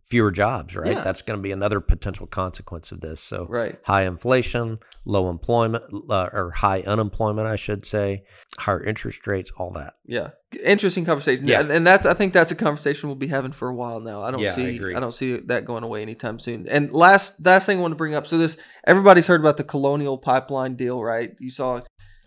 fewer 0.02 0.30
jobs, 0.30 0.74
right? 0.74 0.92
Yeah. 0.92 1.02
That's 1.02 1.22
going 1.22 1.38
to 1.38 1.42
be 1.42 1.52
another 1.52 1.80
potential 1.80 2.26
consequence 2.26 2.90
of 2.92 3.00
this. 3.00 3.20
So, 3.20 3.46
right. 3.48 3.78
high 3.84 4.06
inflation, 4.06 4.78
low 5.04 5.30
employment, 5.30 5.84
uh, 6.08 6.28
or 6.32 6.50
high 6.50 6.80
unemployment, 6.82 7.46
I 7.46 7.56
should 7.56 7.86
say, 7.86 8.24
higher 8.58 8.82
interest 8.82 9.26
rates, 9.26 9.50
all 9.56 9.70
that. 9.72 9.92
Yeah, 10.06 10.30
interesting 10.64 11.04
conversation. 11.04 11.46
Yeah. 11.46 11.60
And 11.60 11.86
that's 11.86 12.06
I 12.06 12.14
think 12.14 12.32
that's 12.32 12.50
a 12.50 12.56
conversation 12.56 13.08
we'll 13.08 13.16
be 13.16 13.28
having 13.28 13.52
for 13.52 13.68
a 13.68 13.74
while 13.74 14.00
now. 14.00 14.22
I 14.22 14.30
don't 14.30 14.40
Yeah, 14.40 14.52
I 14.52 14.56
see 14.56 14.76
agree. 14.76 14.94
don't 14.94 15.12
see 15.12 15.36
that 15.36 15.64
going 15.64 15.84
away 15.84 16.02
anytime 16.02 16.38
soon. 16.38 16.66
And 16.68 16.92
last 16.92 17.44
last 17.44 17.66
thing 17.66 17.78
I 17.78 17.80
want 17.80 17.92
to 17.92 17.96
bring 17.96 18.14
up. 18.14 18.26
So 18.26 18.38
this 18.38 18.56
everybody's 18.86 19.26
heard 19.26 19.40
about 19.40 19.56
the 19.56 19.64
Colonial 19.64 20.18
Pipeline 20.18 20.76
deal, 20.76 21.02
right? 21.02 21.34
You 21.38 21.50
saw 21.50 21.82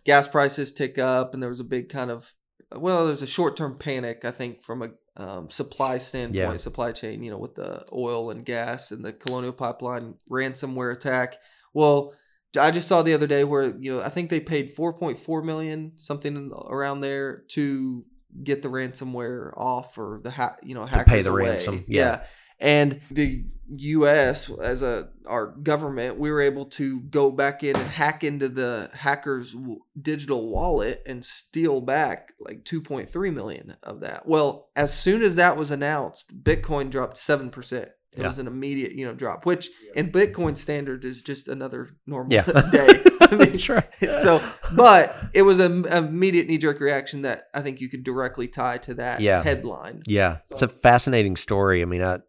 gas 0.06 0.28
prices 0.28 0.72
tick 0.72 0.98
up, 0.98 1.34
and 1.34 1.42
there 1.42 1.50
was 1.50 1.60
a 1.60 1.66
big 1.66 1.90
kind 1.90 2.12
of 2.12 2.34
well, 2.76 3.06
there's 3.06 3.22
a 3.22 3.28
short 3.28 3.56
term 3.56 3.78
panic, 3.78 4.26
I 4.26 4.32
think, 4.32 4.62
from 4.62 4.82
a 4.82 4.90
um, 5.18 5.50
supply 5.50 5.98
standpoint, 6.00 6.36
Yeah. 6.36 6.58
supply 6.58 6.92
chain. 6.92 7.24
You 7.24 7.32
know, 7.32 7.38
with 7.38 7.56
the 7.56 7.86
oil 7.94 8.32
and 8.32 8.44
gas 8.46 8.92
and 8.92 9.04
the 9.06 9.14
Colonial 9.14 9.54
Pipeline 9.54 10.16
ransomware 10.30 10.94
attack. 10.94 11.38
Well. 11.74 12.14
I 12.56 12.70
just 12.70 12.88
saw 12.88 13.02
the 13.02 13.16
other 13.16 13.26
day 13.26 13.44
where 13.44 13.76
you 13.80 13.90
know 13.90 14.00
I 14.00 14.10
think 14.10 14.30
they 14.30 14.40
paid 14.40 14.76
4.4 14.76 15.44
million 15.44 15.94
something 15.98 16.52
around 16.70 17.00
there 17.02 17.46
to 17.54 18.06
get 18.44 18.62
the 18.62 18.68
ransomware 18.70 19.58
off 19.58 19.98
or 19.98 20.22
the 20.24 20.30
ha- 20.30 20.58
you 20.62 20.76
know 20.76 20.86
hackers 20.86 21.12
pay 21.12 21.22
the 21.24 21.32
away. 21.32 21.50
ransom, 21.50 21.84
yeah. 21.88 22.26
And 22.64 23.02
the 23.12 23.46
U.S. 23.76 24.50
as 24.50 24.82
a 24.82 25.10
our 25.26 25.48
government, 25.48 26.20
we 26.20 26.30
were 26.32 26.42
able 26.42 26.66
to 26.66 27.00
go 27.02 27.32
back 27.32 27.64
in 27.64 27.76
and 27.76 27.88
hack 27.90 28.24
into 28.24 28.50
the 28.50 28.90
hackers' 28.94 29.54
w- 29.54 29.80
digital 30.00 30.50
wallet 30.50 31.02
and 31.06 31.24
steal 31.24 31.80
back 31.82 32.34
like 32.40 32.66
2.3 32.66 33.34
million 33.34 33.76
of 33.84 34.02
that. 34.02 34.28
Well, 34.28 34.70
as 34.76 34.94
soon 34.94 35.22
as 35.22 35.36
that 35.38 35.56
was 35.58 35.72
announced, 35.72 36.44
Bitcoin 36.44 36.90
dropped 36.90 37.18
seven 37.18 37.50
percent. 37.50 37.90
It 38.16 38.22
Yeah. 38.22 38.28
was 38.28 38.38
an 38.38 38.46
immediate, 38.46 38.92
you 38.92 39.06
know, 39.08 39.14
drop, 39.14 39.44
which 39.46 39.70
in 39.96 40.12
Bitcoin 40.12 40.56
standard 40.56 41.04
is 41.04 41.24
just 41.24 41.48
another 41.48 41.90
normal 42.06 42.32
Yeah. 42.32 42.44
day. 42.72 42.88
I 43.22 43.28
mean, 43.32 43.40
That's 43.50 43.70
right. 43.70 43.96
so, 44.22 44.40
but 44.76 45.16
it 45.34 45.42
was 45.42 45.60
an 45.60 45.86
immediate 45.86 46.48
knee 46.48 46.60
jerk 46.60 46.80
reaction 46.80 47.24
that 47.24 47.48
I 47.56 47.62
think 47.62 47.82
you 47.82 47.90
could 47.90 48.04
directly 48.04 48.48
tie 48.48 48.78
to 48.80 48.94
that 48.96 49.22
Yeah. 49.22 49.42
headline. 49.42 50.04
Yeah, 50.06 50.38
it's 50.52 50.62
a 50.62 50.68
fascinating 50.68 51.38
story. 51.38 51.82
I 51.82 51.86
mean, 51.86 52.04
I, 52.04 52.20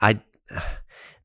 I, 0.00 0.20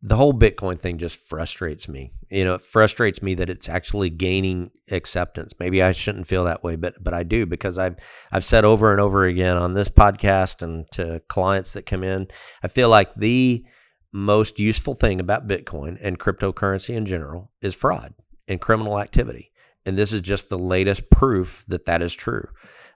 the 0.01 0.17
whole 0.17 0.33
Bitcoin 0.33 0.77
thing 0.77 0.97
just 0.97 1.21
frustrates 1.27 1.87
me. 1.87 2.11
You 2.29 2.43
know, 2.43 2.55
it 2.55 2.61
frustrates 2.61 3.21
me 3.21 3.35
that 3.35 3.49
it's 3.49 3.69
actually 3.69 4.09
gaining 4.09 4.69
acceptance. 4.91 5.53
Maybe 5.59 5.81
I 5.81 5.93
shouldn't 5.93 6.27
feel 6.27 6.43
that 6.43 6.63
way, 6.63 6.75
but 6.75 6.95
but 7.01 7.13
I 7.13 7.23
do 7.23 7.45
because 7.45 7.77
I've 7.77 7.95
I've 8.31 8.43
said 8.43 8.65
over 8.65 8.91
and 8.91 8.99
over 8.99 9.23
again 9.23 9.55
on 9.55 9.73
this 9.73 9.89
podcast 9.89 10.61
and 10.61 10.85
to 10.91 11.21
clients 11.29 11.73
that 11.73 11.85
come 11.85 12.03
in, 12.03 12.27
I 12.61 12.67
feel 12.67 12.89
like 12.89 13.15
the 13.15 13.65
most 14.11 14.59
useful 14.59 14.93
thing 14.93 15.19
about 15.19 15.47
Bitcoin 15.47 15.97
and 16.03 16.19
cryptocurrency 16.19 16.95
in 16.95 17.05
general 17.05 17.51
is 17.61 17.73
fraud 17.73 18.13
and 18.47 18.59
criminal 18.59 18.99
activity. 18.99 19.51
And 19.85 19.97
this 19.97 20.13
is 20.13 20.21
just 20.21 20.49
the 20.49 20.59
latest 20.59 21.09
proof 21.09 21.65
that 21.67 21.85
that 21.85 22.01
is 22.01 22.13
true. 22.13 22.47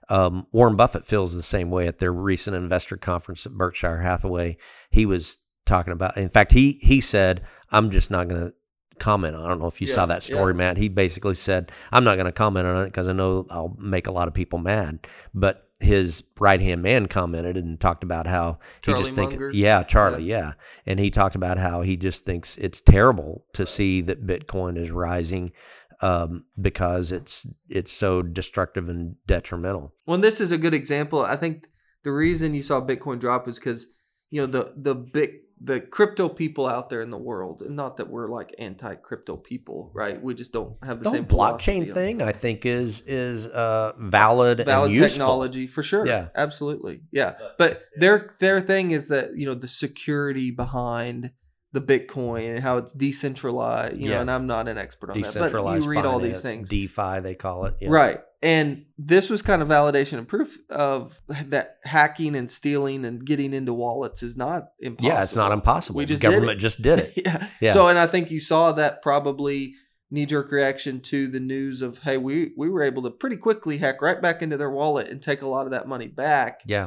Um, 0.08 0.46
Warren 0.52 0.76
Buffett 0.76 1.04
feels 1.04 1.34
the 1.34 1.42
same 1.42 1.70
way 1.70 1.86
at 1.86 1.98
their 1.98 2.12
recent 2.12 2.56
investor 2.56 2.96
conference 2.96 3.46
at 3.46 3.52
Berkshire 3.52 4.00
Hathaway. 4.00 4.56
He 4.90 5.06
was 5.06 5.38
talking 5.66 5.92
about, 5.92 6.16
in 6.16 6.28
fact, 6.28 6.52
he 6.52 6.78
he 6.80 7.00
said, 7.00 7.42
"I'm 7.70 7.90
just 7.90 8.10
not 8.10 8.28
going 8.28 8.48
to 8.48 8.54
comment 8.98 9.36
on." 9.36 9.44
I 9.44 9.48
don't 9.48 9.60
know 9.60 9.66
if 9.66 9.80
you 9.80 9.86
saw 9.86 10.06
that 10.06 10.22
story, 10.22 10.54
yeah. 10.54 10.58
Matt. 10.58 10.76
He 10.78 10.88
basically 10.88 11.34
said, 11.34 11.70
"I'm 11.92 12.04
not 12.04 12.16
going 12.16 12.26
to 12.26 12.32
comment 12.32 12.66
on 12.66 12.84
it 12.84 12.86
because 12.86 13.08
I 13.08 13.12
know 13.12 13.46
I'll 13.50 13.76
make 13.78 14.06
a 14.06 14.12
lot 14.12 14.28
of 14.28 14.34
people 14.34 14.58
mad." 14.58 15.06
But 15.34 15.68
his 15.80 16.24
right 16.40 16.60
hand 16.60 16.82
man 16.82 17.06
commented 17.06 17.56
and 17.56 17.78
talked 17.78 18.02
about 18.02 18.26
how 18.26 18.58
Charlie 18.82 19.00
he 19.00 19.04
just 19.04 19.14
thinks, 19.14 19.54
yeah, 19.54 19.84
Charlie, 19.84 20.24
yeah. 20.24 20.54
and 20.86 20.98
he 20.98 21.10
talked 21.10 21.36
about 21.36 21.56
how 21.56 21.82
he 21.82 21.96
just 21.96 22.24
thinks 22.24 22.56
it's 22.58 22.80
terrible 22.80 23.44
to 23.52 23.64
see 23.64 24.00
that 24.00 24.26
Bitcoin 24.26 24.76
is 24.76 24.90
rising 24.90 25.52
um, 26.00 26.44
because 26.60 27.12
it's 27.12 27.46
it's 27.68 27.92
so 27.92 28.22
destructive 28.22 28.88
and 28.88 29.16
detrimental. 29.26 29.94
Well, 30.06 30.18
this 30.18 30.40
is 30.40 30.50
a 30.50 30.58
good 30.58 30.74
example. 30.74 31.22
I 31.22 31.36
think 31.36 31.66
the 32.04 32.12
reason 32.12 32.54
you 32.54 32.62
saw 32.62 32.80
Bitcoin 32.80 33.18
drop 33.18 33.48
is 33.48 33.58
because 33.58 33.86
you 34.30 34.40
know 34.40 34.46
the 34.46 34.72
the 34.76 34.94
big 34.94 35.30
the 35.60 35.80
crypto 35.80 36.28
people 36.28 36.66
out 36.66 36.88
there 36.88 37.00
in 37.00 37.10
the 37.10 37.18
world, 37.18 37.62
and 37.62 37.74
not 37.74 37.96
that 37.96 38.08
we're 38.08 38.28
like 38.28 38.54
anti 38.58 38.94
crypto 38.94 39.36
people, 39.36 39.90
right? 39.94 40.22
We 40.22 40.34
just 40.34 40.52
don't 40.52 40.76
have 40.84 41.02
the 41.02 41.10
The 41.10 41.16
same 41.16 41.26
blockchain 41.26 41.92
thing, 41.92 42.22
I 42.22 42.32
think, 42.32 42.64
is 42.64 43.00
is 43.06 43.46
uh, 43.46 43.92
valid, 43.98 44.64
valid 44.64 44.90
and 44.90 45.00
useful. 45.00 45.18
technology 45.18 45.66
for 45.66 45.82
sure. 45.82 46.06
Yeah. 46.06 46.28
absolutely. 46.34 47.00
Yeah, 47.10 47.34
but 47.58 47.82
their 47.96 48.34
their 48.38 48.60
thing 48.60 48.92
is 48.92 49.08
that 49.08 49.36
you 49.36 49.46
know 49.46 49.54
the 49.54 49.68
security 49.68 50.50
behind 50.50 51.32
the 51.72 51.80
Bitcoin 51.80 52.50
and 52.54 52.60
how 52.60 52.78
it's 52.78 52.92
decentralized. 52.92 53.96
You 53.98 54.08
Yeah. 54.08 54.16
know, 54.16 54.20
and 54.22 54.30
I'm 54.30 54.46
not 54.46 54.68
an 54.68 54.78
expert 54.78 55.10
on 55.10 55.20
that, 55.20 55.34
but 55.52 55.82
you 55.82 55.88
read 55.88 56.04
all 56.06 56.18
these 56.18 56.40
things. 56.40 56.68
DeFi 56.70 57.20
they 57.20 57.34
call 57.34 57.66
it. 57.66 57.74
Yeah. 57.80 57.90
Right. 57.90 58.20
And 58.40 58.84
this 58.96 59.28
was 59.28 59.42
kind 59.42 59.62
of 59.62 59.68
validation 59.68 60.18
and 60.18 60.28
proof 60.28 60.56
of 60.70 61.20
that 61.46 61.78
hacking 61.84 62.36
and 62.36 62.48
stealing 62.48 63.04
and 63.04 63.24
getting 63.24 63.52
into 63.52 63.74
wallets 63.74 64.22
is 64.22 64.36
not 64.36 64.68
impossible. 64.78 65.16
Yeah, 65.16 65.22
it's 65.24 65.34
not 65.36 65.50
impossible. 65.50 65.98
We 65.98 66.04
the 66.04 66.10
just 66.10 66.20
did 66.22 66.30
government 66.30 66.52
it. 66.58 66.60
just 66.60 66.80
did 66.80 67.00
it. 67.00 67.12
yeah. 67.26 67.46
Yeah. 67.60 67.72
So, 67.72 67.88
and 67.88 67.98
I 67.98 68.06
think 68.06 68.30
you 68.30 68.38
saw 68.38 68.70
that 68.72 69.02
probably 69.02 69.74
knee 70.10 70.24
jerk 70.24 70.52
reaction 70.52 71.00
to 71.00 71.26
the 71.26 71.40
news 71.40 71.82
of, 71.82 71.98
hey, 71.98 72.16
we, 72.16 72.52
we 72.56 72.70
were 72.70 72.82
able 72.84 73.02
to 73.02 73.10
pretty 73.10 73.36
quickly 73.36 73.78
hack 73.78 74.00
right 74.00 74.22
back 74.22 74.40
into 74.40 74.56
their 74.56 74.70
wallet 74.70 75.08
and 75.08 75.20
take 75.22 75.42
a 75.42 75.46
lot 75.48 75.66
of 75.66 75.72
that 75.72 75.88
money 75.88 76.06
back. 76.06 76.60
Yeah, 76.64 76.86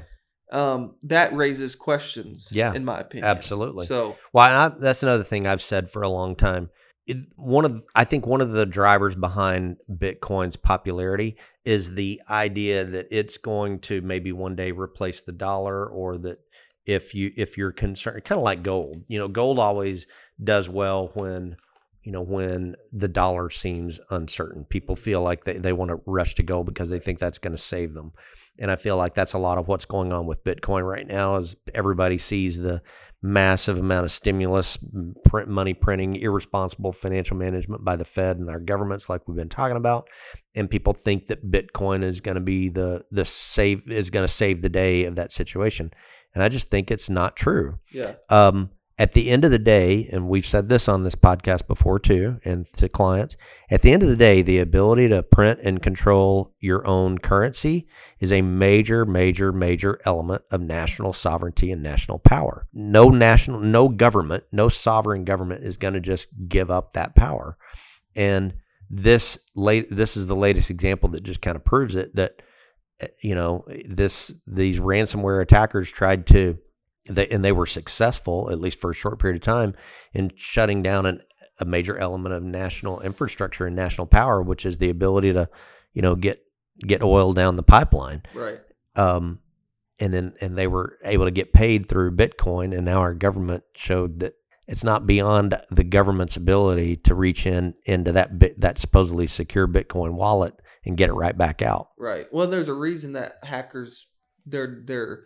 Um, 0.51 0.95
that 1.03 1.33
raises 1.33 1.75
questions, 1.75 2.49
Yeah, 2.51 2.73
in 2.73 2.83
my 2.83 2.99
opinion. 2.99 3.25
absolutely. 3.27 3.85
So, 3.85 4.17
Well, 4.33 4.47
and 4.47 4.73
I, 4.73 4.77
that's 4.77 5.01
another 5.03 5.23
thing 5.23 5.47
I've 5.47 5.61
said 5.61 5.89
for 5.89 6.01
a 6.01 6.09
long 6.09 6.35
time. 6.35 6.69
It, 7.07 7.17
one 7.35 7.65
of 7.65 7.83
I 7.95 8.03
think 8.03 8.27
one 8.27 8.41
of 8.41 8.51
the 8.51 8.65
drivers 8.65 9.15
behind 9.15 9.77
Bitcoin's 9.89 10.55
popularity 10.57 11.37
is 11.65 11.95
the 11.95 12.21
idea 12.29 12.83
that 12.85 13.07
it's 13.09 13.37
going 13.37 13.79
to 13.79 14.01
maybe 14.01 14.31
one 14.31 14.55
day 14.55 14.71
replace 14.71 15.21
the 15.21 15.31
dollar, 15.31 15.85
or 15.87 16.17
that 16.19 16.37
if 16.85 17.15
you 17.15 17.31
if 17.35 17.57
you're 17.57 17.71
concerned, 17.71 18.23
kind 18.25 18.37
of 18.37 18.43
like 18.43 18.61
gold. 18.61 19.03
You 19.07 19.19
know, 19.19 19.27
gold 19.27 19.57
always 19.57 20.05
does 20.43 20.69
well 20.69 21.11
when 21.13 21.55
you 22.03 22.11
know 22.11 22.21
when 22.21 22.75
the 22.91 23.07
dollar 23.07 23.49
seems 23.49 23.99
uncertain. 24.09 24.65
People 24.65 24.95
feel 24.95 25.21
like 25.21 25.43
they, 25.43 25.57
they 25.57 25.73
want 25.73 25.89
to 25.89 26.01
rush 26.05 26.35
to 26.35 26.43
go 26.43 26.63
because 26.63 26.89
they 26.89 26.99
think 26.99 27.19
that's 27.19 27.39
going 27.39 27.53
to 27.53 27.61
save 27.61 27.93
them. 27.93 28.11
And 28.59 28.69
I 28.69 28.75
feel 28.75 28.97
like 28.97 29.13
that's 29.13 29.33
a 29.33 29.39
lot 29.39 29.57
of 29.57 29.67
what's 29.67 29.85
going 29.85 30.11
on 30.11 30.25
with 30.25 30.43
Bitcoin 30.43 30.87
right 30.87 31.07
now. 31.07 31.37
Is 31.37 31.55
everybody 31.73 32.17
sees 32.17 32.57
the 32.57 32.81
massive 33.21 33.77
amount 33.77 34.05
of 34.05 34.11
stimulus, 34.11 34.77
print 35.25 35.47
money 35.47 35.73
printing, 35.73 36.15
irresponsible 36.15 36.91
financial 36.91 37.37
management 37.37 37.85
by 37.85 37.95
the 37.95 38.05
Fed 38.05 38.37
and 38.37 38.49
our 38.49 38.59
governments, 38.59 39.09
like 39.09 39.27
we've 39.27 39.37
been 39.37 39.49
talking 39.49 39.77
about, 39.77 40.07
and 40.55 40.69
people 40.69 40.93
think 40.93 41.27
that 41.27 41.49
Bitcoin 41.49 42.03
is 42.03 42.19
going 42.19 42.35
to 42.35 42.41
be 42.41 42.69
the 42.69 43.03
the 43.11 43.25
save 43.25 43.87
is 43.87 44.09
going 44.09 44.23
to 44.23 44.33
save 44.33 44.61
the 44.61 44.69
day 44.69 45.05
of 45.05 45.15
that 45.15 45.31
situation, 45.31 45.91
and 46.33 46.43
I 46.43 46.49
just 46.49 46.69
think 46.69 46.89
it's 46.89 47.09
not 47.09 47.35
true. 47.35 47.77
yeah. 47.91 48.13
Um, 48.29 48.71
at 49.01 49.13
the 49.13 49.31
end 49.31 49.43
of 49.43 49.49
the 49.49 49.57
day, 49.57 50.07
and 50.11 50.29
we've 50.29 50.45
said 50.45 50.69
this 50.69 50.87
on 50.87 51.03
this 51.03 51.15
podcast 51.15 51.65
before 51.65 51.97
too, 51.97 52.39
and 52.45 52.67
to 52.67 52.87
clients, 52.87 53.35
at 53.71 53.81
the 53.81 53.91
end 53.91 54.03
of 54.03 54.09
the 54.09 54.15
day, 54.15 54.43
the 54.43 54.59
ability 54.59 55.09
to 55.09 55.23
print 55.23 55.59
and 55.63 55.81
control 55.81 56.53
your 56.59 56.85
own 56.85 57.17
currency 57.17 57.87
is 58.19 58.31
a 58.31 58.43
major, 58.43 59.03
major, 59.03 59.51
major 59.51 59.99
element 60.05 60.43
of 60.51 60.61
national 60.61 61.13
sovereignty 61.13 61.71
and 61.71 61.81
national 61.81 62.19
power. 62.19 62.67
No 62.73 63.09
national, 63.09 63.61
no 63.61 63.89
government, 63.89 64.43
no 64.51 64.69
sovereign 64.69 65.25
government 65.25 65.65
is 65.65 65.77
going 65.77 65.95
to 65.95 65.99
just 65.99 66.29
give 66.47 66.69
up 66.69 66.93
that 66.93 67.15
power. 67.15 67.57
And 68.15 68.53
this 68.87 69.39
late, 69.55 69.87
this 69.89 70.15
is 70.15 70.27
the 70.27 70.35
latest 70.35 70.69
example 70.69 71.09
that 71.09 71.23
just 71.23 71.41
kind 71.41 71.55
of 71.55 71.65
proves 71.65 71.95
it. 71.95 72.13
That 72.13 72.43
uh, 73.01 73.07
you 73.23 73.33
know 73.33 73.63
this 73.89 74.43
these 74.45 74.79
ransomware 74.79 75.41
attackers 75.41 75.89
tried 75.89 76.27
to 76.27 76.59
they, 77.09 77.27
and 77.27 77.43
they 77.43 77.51
were 77.51 77.65
successful 77.65 78.49
at 78.51 78.59
least 78.59 78.79
for 78.79 78.91
a 78.91 78.95
short 78.95 79.19
period 79.19 79.37
of 79.37 79.41
time 79.41 79.73
in 80.13 80.31
shutting 80.35 80.83
down 80.83 81.05
an, 81.05 81.21
a 81.59 81.65
major 81.65 81.97
element 81.97 82.33
of 82.33 82.43
national 82.43 83.01
infrastructure 83.01 83.65
and 83.65 83.75
national 83.75 84.07
power, 84.07 84.41
which 84.41 84.65
is 84.65 84.77
the 84.77 84.89
ability 84.89 85.33
to, 85.33 85.49
you 85.93 86.01
know, 86.01 86.15
get 86.15 86.43
get 86.79 87.03
oil 87.03 87.33
down 87.33 87.55
the 87.55 87.63
pipeline. 87.63 88.23
Right. 88.33 88.59
Um, 88.95 89.39
and 89.99 90.13
then 90.13 90.33
and 90.41 90.57
they 90.57 90.67
were 90.67 90.97
able 91.05 91.25
to 91.25 91.31
get 91.31 91.53
paid 91.53 91.87
through 91.87 92.15
Bitcoin, 92.15 92.75
and 92.75 92.85
now 92.85 92.99
our 92.99 93.13
government 93.13 93.63
showed 93.75 94.19
that 94.19 94.33
it's 94.67 94.83
not 94.83 95.05
beyond 95.05 95.55
the 95.69 95.83
government's 95.83 96.37
ability 96.37 96.95
to 96.97 97.15
reach 97.15 97.45
in 97.45 97.75
into 97.85 98.11
that 98.13 98.39
bit, 98.39 98.59
that 98.61 98.79
supposedly 98.79 99.27
secure 99.27 99.67
Bitcoin 99.67 100.13
wallet 100.13 100.53
and 100.85 100.97
get 100.97 101.09
it 101.09 101.13
right 101.13 101.37
back 101.37 101.61
out. 101.61 101.89
Right. 101.97 102.25
Well, 102.31 102.47
there's 102.47 102.67
a 102.67 102.73
reason 102.73 103.13
that 103.13 103.43
hackers 103.43 104.07
their 104.45 104.81
their 104.85 105.25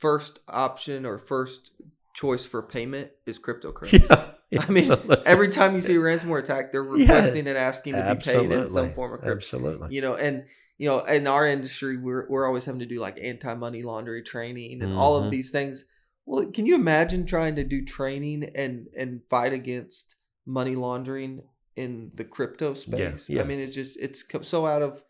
first 0.00 0.40
option 0.48 1.04
or 1.06 1.18
first 1.18 1.72
choice 2.14 2.44
for 2.44 2.62
payment 2.62 3.10
is 3.26 3.38
cryptocurrency. 3.38 4.04
I 4.58 4.68
mean, 4.72 4.90
every 5.26 5.48
time 5.48 5.76
you 5.76 5.80
see 5.80 5.94
a 5.94 6.00
ransomware 6.00 6.40
attack, 6.40 6.72
they're 6.72 6.82
Yeah. 6.96 7.02
requesting 7.14 7.46
and 7.46 7.56
asking 7.56 7.94
to 7.94 8.14
be 8.16 8.20
paid 8.20 8.50
in 8.50 8.66
some 8.66 8.90
form 8.94 9.12
of 9.12 9.20
crypto. 9.20 9.36
Absolutely. 9.36 9.94
You 9.94 10.00
know, 10.00 10.16
and 10.16 10.44
you 10.76 10.88
know, 10.88 11.00
in 11.00 11.26
our 11.28 11.46
industry, 11.46 11.96
we're 11.96 12.26
we're 12.28 12.46
always 12.46 12.64
having 12.64 12.80
to 12.80 12.86
do 12.86 12.98
like 12.98 13.18
anti 13.22 13.54
money 13.54 13.82
laundering 13.82 14.24
training 14.24 14.82
and 14.82 14.92
all 14.94 15.20
Mhm. 15.20 15.26
of 15.26 15.30
these 15.30 15.50
things. 15.50 15.84
Well, 16.26 16.46
can 16.50 16.66
you 16.66 16.74
imagine 16.74 17.26
trying 17.26 17.54
to 17.56 17.64
do 17.64 17.84
training 17.84 18.50
and 18.56 18.88
and 18.96 19.20
fight 19.30 19.52
against 19.52 20.16
money 20.46 20.74
laundering 20.74 21.42
in 21.76 22.10
the 22.14 22.24
crypto 22.24 22.74
space? 22.74 23.30
yeah. 23.30 23.42
I 23.42 23.44
mean, 23.44 23.60
it's 23.60 23.74
just 23.74 23.96
it's 24.00 24.24
so 24.48 24.66
out 24.66 24.82
of 24.82 25.04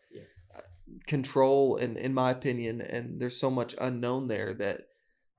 control, 1.07 1.77
and 1.77 1.97
in 1.97 2.13
my 2.13 2.31
opinion, 2.31 2.81
and 2.81 3.19
there's 3.19 3.37
so 3.37 3.49
much 3.49 3.75
unknown 3.79 4.27
there 4.27 4.53
that 4.53 4.87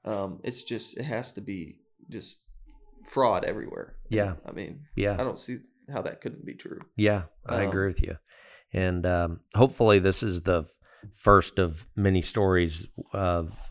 um, 0.04 0.40
it's 0.44 0.62
just 0.62 0.96
it 0.96 1.04
has 1.04 1.32
to 1.32 1.40
be 1.40 1.78
just 2.10 2.42
fraud 3.06 3.44
everywhere. 3.44 3.96
Yeah. 4.08 4.34
I 4.46 4.52
mean, 4.52 4.86
Yeah. 4.96 5.14
I 5.14 5.24
don't 5.24 5.38
see 5.38 5.58
how 5.92 6.02
that 6.02 6.20
couldn't 6.20 6.44
be 6.46 6.54
true. 6.54 6.80
Yeah, 6.96 7.24
I 7.46 7.62
Um, 7.62 7.68
agree 7.68 7.86
with 7.86 8.02
you. 8.02 8.16
And 8.72 9.04
um, 9.06 9.40
hopefully, 9.54 9.98
this 9.98 10.22
is 10.22 10.42
the 10.42 10.64
first 11.14 11.58
of 11.58 11.86
many 11.96 12.22
stories 12.22 12.86
of, 13.12 13.70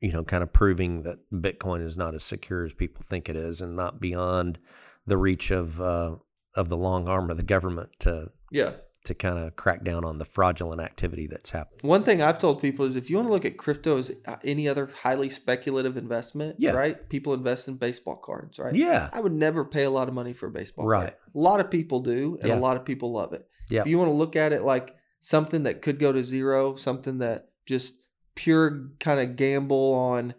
you 0.00 0.12
know, 0.12 0.24
kind 0.24 0.42
of 0.42 0.52
proving 0.52 1.02
that 1.02 1.18
Bitcoin 1.32 1.84
is 1.84 1.96
not 1.96 2.14
as 2.14 2.24
secure 2.24 2.64
as 2.64 2.74
people 2.74 3.02
think 3.04 3.28
it 3.28 3.36
is, 3.36 3.60
and 3.60 3.74
not 3.76 4.00
beyond 4.00 4.58
the 5.06 5.16
reach 5.16 5.50
of 5.50 5.80
uh, 5.80 6.16
of 6.56 6.68
the 6.68 6.76
long 6.76 7.08
arm 7.08 7.30
of 7.30 7.36
the 7.36 7.42
government 7.42 7.90
to 8.00 8.30
Yeah. 8.50 8.74
To 9.04 9.14
kind 9.14 9.38
of 9.38 9.54
crack 9.56 9.84
down 9.84 10.04
on 10.04 10.18
the 10.18 10.24
fraudulent 10.24 10.80
activity 10.80 11.26
that's 11.26 11.50
happening. 11.50 11.80
One 11.82 12.02
thing 12.02 12.22
I've 12.22 12.38
told 12.38 12.60
people 12.62 12.84
is 12.86 12.96
if 12.96 13.10
you 13.10 13.16
want 13.16 13.28
to 13.28 13.32
look 13.32 13.44
at 13.44 13.56
crypto 13.58 13.98
as 13.98 14.10
uh, 14.26 14.36
any 14.44 14.66
other 14.68 14.90
highly 15.02 15.28
speculative 15.30 15.96
investment, 15.96 16.56
Yeah. 16.58 16.72
right? 16.72 17.08
People 17.08 17.34
invest 17.34 17.68
in 17.68 17.76
baseball 17.76 18.16
cards, 18.16 18.58
right? 18.58 18.74
Yeah, 18.74 19.10
I 19.12 19.20
would 19.20 19.32
never 19.32 19.64
pay 19.64 19.84
a 19.84 19.90
lot 19.90 20.08
of 20.08 20.14
money 20.14 20.32
for 20.32 20.46
a 20.46 20.50
baseball 20.50 20.86
Right. 20.86 21.08
card. 21.10 21.14
A 21.34 21.38
lot 21.38 21.60
of 21.60 21.70
people 21.70 22.00
do, 22.00 22.38
and 22.40 22.48
Yeah. 22.48 22.58
a 22.58 22.60
lot 22.60 22.76
of 22.76 22.84
people 22.84 23.12
love 23.12 23.32
it. 23.34 23.46
Yeah. 23.70 23.82
If 23.82 23.86
you 23.86 23.98
want 23.98 24.08
to 24.08 24.14
look 24.14 24.36
at 24.36 24.52
it 24.52 24.62
like 24.62 24.94
something 25.20 25.62
that 25.64 25.82
could 25.82 25.98
go 25.98 26.12
to 26.12 26.24
zero, 26.24 26.74
something 26.74 27.18
that 27.18 27.48
just 27.66 27.94
pure 28.34 28.88
kind 29.00 29.20
of 29.20 29.36
gamble 29.36 29.92
on 29.94 30.34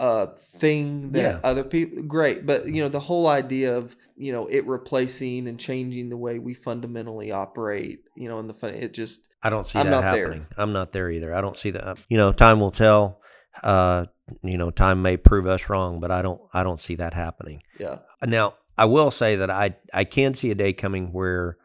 a 0.00 0.26
thing 0.26 1.12
that 1.12 1.20
Yeah. 1.20 1.40
other 1.44 1.62
people 1.62 2.02
great 2.02 2.44
but 2.44 2.66
you 2.66 2.82
know 2.82 2.88
the 2.88 2.98
whole 3.00 3.28
idea 3.28 3.76
of 3.76 3.94
you 4.16 4.32
know 4.32 4.46
it 4.46 4.66
replacing 4.66 5.46
and 5.46 5.58
changing 5.58 6.08
the 6.08 6.16
way 6.16 6.38
we 6.40 6.52
fundamentally 6.52 7.30
operate 7.30 8.00
you 8.16 8.28
know 8.28 8.40
in 8.40 8.48
the 8.48 8.54
fun 8.54 8.70
it 8.74 8.92
just 8.92 9.28
I 9.42 9.50
don't 9.50 9.66
see 9.66 9.78
I'm 9.78 9.86
that 9.86 9.90
not 9.90 10.12
there. 10.14 10.26
happening. 10.26 10.46
I'm 10.56 10.72
not 10.72 10.92
there 10.92 11.10
either. 11.10 11.34
I 11.34 11.42
don't 11.42 11.56
see 11.58 11.70
that. 11.72 11.98
You 12.08 12.16
know, 12.16 12.32
time 12.32 12.60
will 12.60 12.70
tell. 12.70 13.20
Uh, 13.62 14.06
you 14.42 14.56
know, 14.56 14.70
time 14.70 15.02
may 15.02 15.18
prove 15.18 15.46
us 15.46 15.68
wrong, 15.68 16.00
but 16.00 16.10
I 16.10 16.22
don't. 16.22 16.40
I 16.54 16.62
don't 16.62 16.80
see 16.80 16.94
that 16.94 17.12
happening. 17.12 17.62
yeah 17.78 17.98
Now, 18.24 18.54
I 18.78 18.86
will 18.86 19.10
say 19.10 19.36
that 19.36 19.50
I 19.50 19.76
I 19.92 20.04
can 20.04 20.32
see 20.32 20.50
a 20.50 20.54
day 20.54 20.72
coming 20.72 21.12
where 21.12 21.58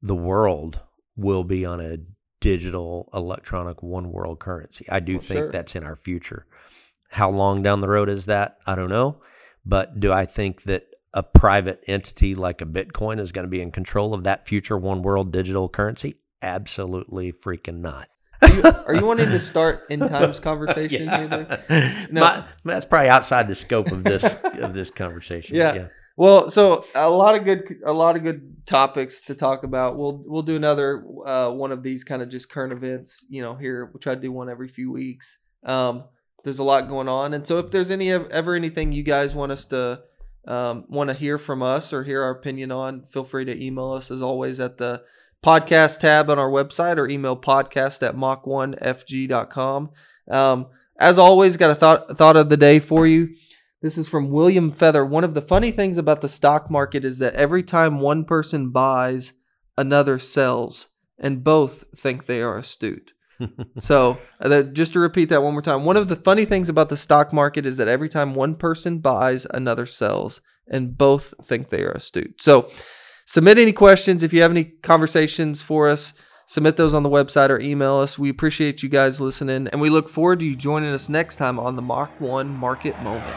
the 0.00 0.16
world 0.16 0.80
will 1.16 1.44
be 1.44 1.66
on 1.66 1.82
a 1.82 1.98
digital 2.40 3.10
electronic 3.12 3.82
one 3.82 4.10
world 4.10 4.38
currency. 4.40 4.86
I 4.90 5.00
do 5.00 5.16
Well, 5.16 5.22
think 5.22 5.38
sure. 5.40 5.52
that's 5.52 5.76
in 5.76 5.84
our 5.84 5.96
future. 5.96 6.46
How 7.08 7.30
long 7.30 7.62
down 7.62 7.80
the 7.80 7.88
road 7.88 8.08
is 8.08 8.26
that? 8.26 8.58
I 8.66 8.74
don't 8.74 8.90
know. 8.90 9.20
But 9.64 10.00
do 10.00 10.12
I 10.12 10.24
think 10.24 10.62
that 10.62 10.84
a 11.12 11.22
private 11.22 11.80
entity 11.86 12.34
like 12.34 12.60
a 12.60 12.66
Bitcoin 12.66 13.18
is 13.18 13.32
going 13.32 13.44
to 13.44 13.50
be 13.50 13.60
in 13.60 13.70
control 13.70 14.14
of 14.14 14.24
that 14.24 14.46
future 14.46 14.76
one 14.78 15.02
world 15.02 15.32
digital 15.32 15.68
currency? 15.68 16.16
Absolutely 16.42 17.32
freaking 17.32 17.80
not. 17.80 18.08
are 18.40 18.48
you, 18.48 18.62
are 18.62 18.94
you 18.94 19.04
wanting 19.04 19.26
to 19.30 19.40
start 19.40 19.84
in 19.90 19.98
times 20.08 20.38
conversation 20.38 21.08
here 21.08 22.06
No. 22.10 22.20
My- 22.20 22.44
that's 22.64 22.84
probably 22.84 23.08
outside 23.08 23.48
the 23.48 23.54
scope 23.54 23.90
of 23.90 24.04
this 24.04 24.36
of 24.60 24.74
this 24.74 24.90
conversation. 24.90 25.56
Yeah. 25.56 25.74
yeah. 25.74 25.86
Well, 26.16 26.48
so 26.48 26.84
a 26.96 27.08
lot 27.08 27.36
of 27.36 27.44
good, 27.44 27.76
a 27.86 27.92
lot 27.92 28.16
of 28.16 28.24
good 28.24 28.66
topics 28.66 29.22
to 29.22 29.36
talk 29.36 29.62
about. 29.62 29.96
We'll 29.96 30.22
we'll 30.26 30.42
do 30.42 30.56
another 30.56 31.04
uh, 31.24 31.52
one 31.52 31.70
of 31.70 31.84
these 31.84 32.02
kind 32.02 32.22
of 32.22 32.28
just 32.28 32.50
current 32.50 32.72
events. 32.72 33.24
You 33.28 33.42
know, 33.42 33.54
here 33.54 33.86
we'll 33.86 34.00
try 34.00 34.16
to 34.16 34.20
do 34.20 34.32
one 34.32 34.50
every 34.50 34.66
few 34.66 34.90
weeks. 34.90 35.42
Um, 35.64 36.04
there's 36.44 36.58
a 36.58 36.64
lot 36.64 36.88
going 36.88 37.08
on, 37.08 37.34
and 37.34 37.46
so 37.46 37.58
if 37.58 37.70
there's 37.70 37.90
any 37.90 38.10
ever 38.10 38.54
anything 38.54 38.92
you 38.92 39.02
guys 39.02 39.34
want 39.34 39.52
us 39.52 39.64
to 39.66 40.02
um, 40.46 40.84
want 40.88 41.10
to 41.10 41.14
hear 41.14 41.38
from 41.38 41.62
us 41.62 41.92
or 41.92 42.04
hear 42.04 42.22
our 42.22 42.30
opinion 42.30 42.72
on, 42.72 43.04
feel 43.04 43.24
free 43.24 43.44
to 43.44 43.64
email 43.64 43.92
us 43.92 44.10
as 44.10 44.22
always 44.22 44.58
at 44.60 44.78
the 44.78 45.02
podcast 45.44 46.00
tab 46.00 46.30
on 46.30 46.38
our 46.38 46.50
website 46.50 46.96
or 46.96 47.08
email 47.08 47.36
podcast 47.36 48.06
at 48.06 48.16
mach1fg.com. 48.16 49.90
Um, 50.30 50.66
as 50.98 51.18
always, 51.18 51.56
got 51.56 51.70
a 51.70 51.74
thought 51.74 52.16
thought 52.16 52.36
of 52.36 52.48
the 52.48 52.56
day 52.56 52.78
for 52.78 53.06
you. 53.06 53.34
This 53.80 53.96
is 53.96 54.08
from 54.08 54.30
William 54.30 54.72
Feather. 54.72 55.04
One 55.04 55.22
of 55.22 55.34
the 55.34 55.42
funny 55.42 55.70
things 55.70 55.96
about 55.98 56.20
the 56.20 56.28
stock 56.28 56.68
market 56.70 57.04
is 57.04 57.18
that 57.18 57.34
every 57.34 57.62
time 57.62 58.00
one 58.00 58.24
person 58.24 58.70
buys, 58.70 59.34
another 59.76 60.18
sells, 60.18 60.88
and 61.18 61.44
both 61.44 61.84
think 61.94 62.26
they 62.26 62.42
are 62.42 62.58
astute. 62.58 63.12
So, 63.78 64.18
uh, 64.40 64.62
just 64.62 64.92
to 64.94 65.00
repeat 65.00 65.28
that 65.28 65.42
one 65.42 65.52
more 65.52 65.62
time, 65.62 65.84
one 65.84 65.96
of 65.96 66.08
the 66.08 66.16
funny 66.16 66.44
things 66.44 66.68
about 66.68 66.88
the 66.88 66.96
stock 66.96 67.32
market 67.32 67.66
is 67.66 67.76
that 67.76 67.88
every 67.88 68.08
time 68.08 68.34
one 68.34 68.54
person 68.54 68.98
buys, 68.98 69.46
another 69.52 69.86
sells, 69.86 70.40
and 70.66 70.96
both 70.96 71.34
think 71.42 71.68
they 71.68 71.82
are 71.82 71.92
astute. 71.92 72.42
So, 72.42 72.70
submit 73.24 73.58
any 73.58 73.72
questions 73.72 74.22
if 74.22 74.32
you 74.32 74.42
have 74.42 74.50
any 74.50 74.64
conversations 74.64 75.62
for 75.62 75.88
us 75.88 76.14
submit 76.48 76.78
those 76.78 76.94
on 76.94 77.02
the 77.02 77.10
website 77.10 77.50
or 77.50 77.60
email 77.60 77.96
us. 77.96 78.18
We 78.18 78.30
appreciate 78.30 78.82
you 78.82 78.88
guys 78.88 79.20
listening, 79.20 79.68
and 79.68 79.82
we 79.82 79.90
look 79.90 80.08
forward 80.08 80.38
to 80.38 80.46
you 80.46 80.56
joining 80.56 80.94
us 80.94 81.10
next 81.10 81.36
time 81.36 81.58
on 81.58 81.76
the 81.76 81.82
Mach 81.82 82.18
1 82.20 82.48
Market 82.48 82.98
Moment. 83.02 83.36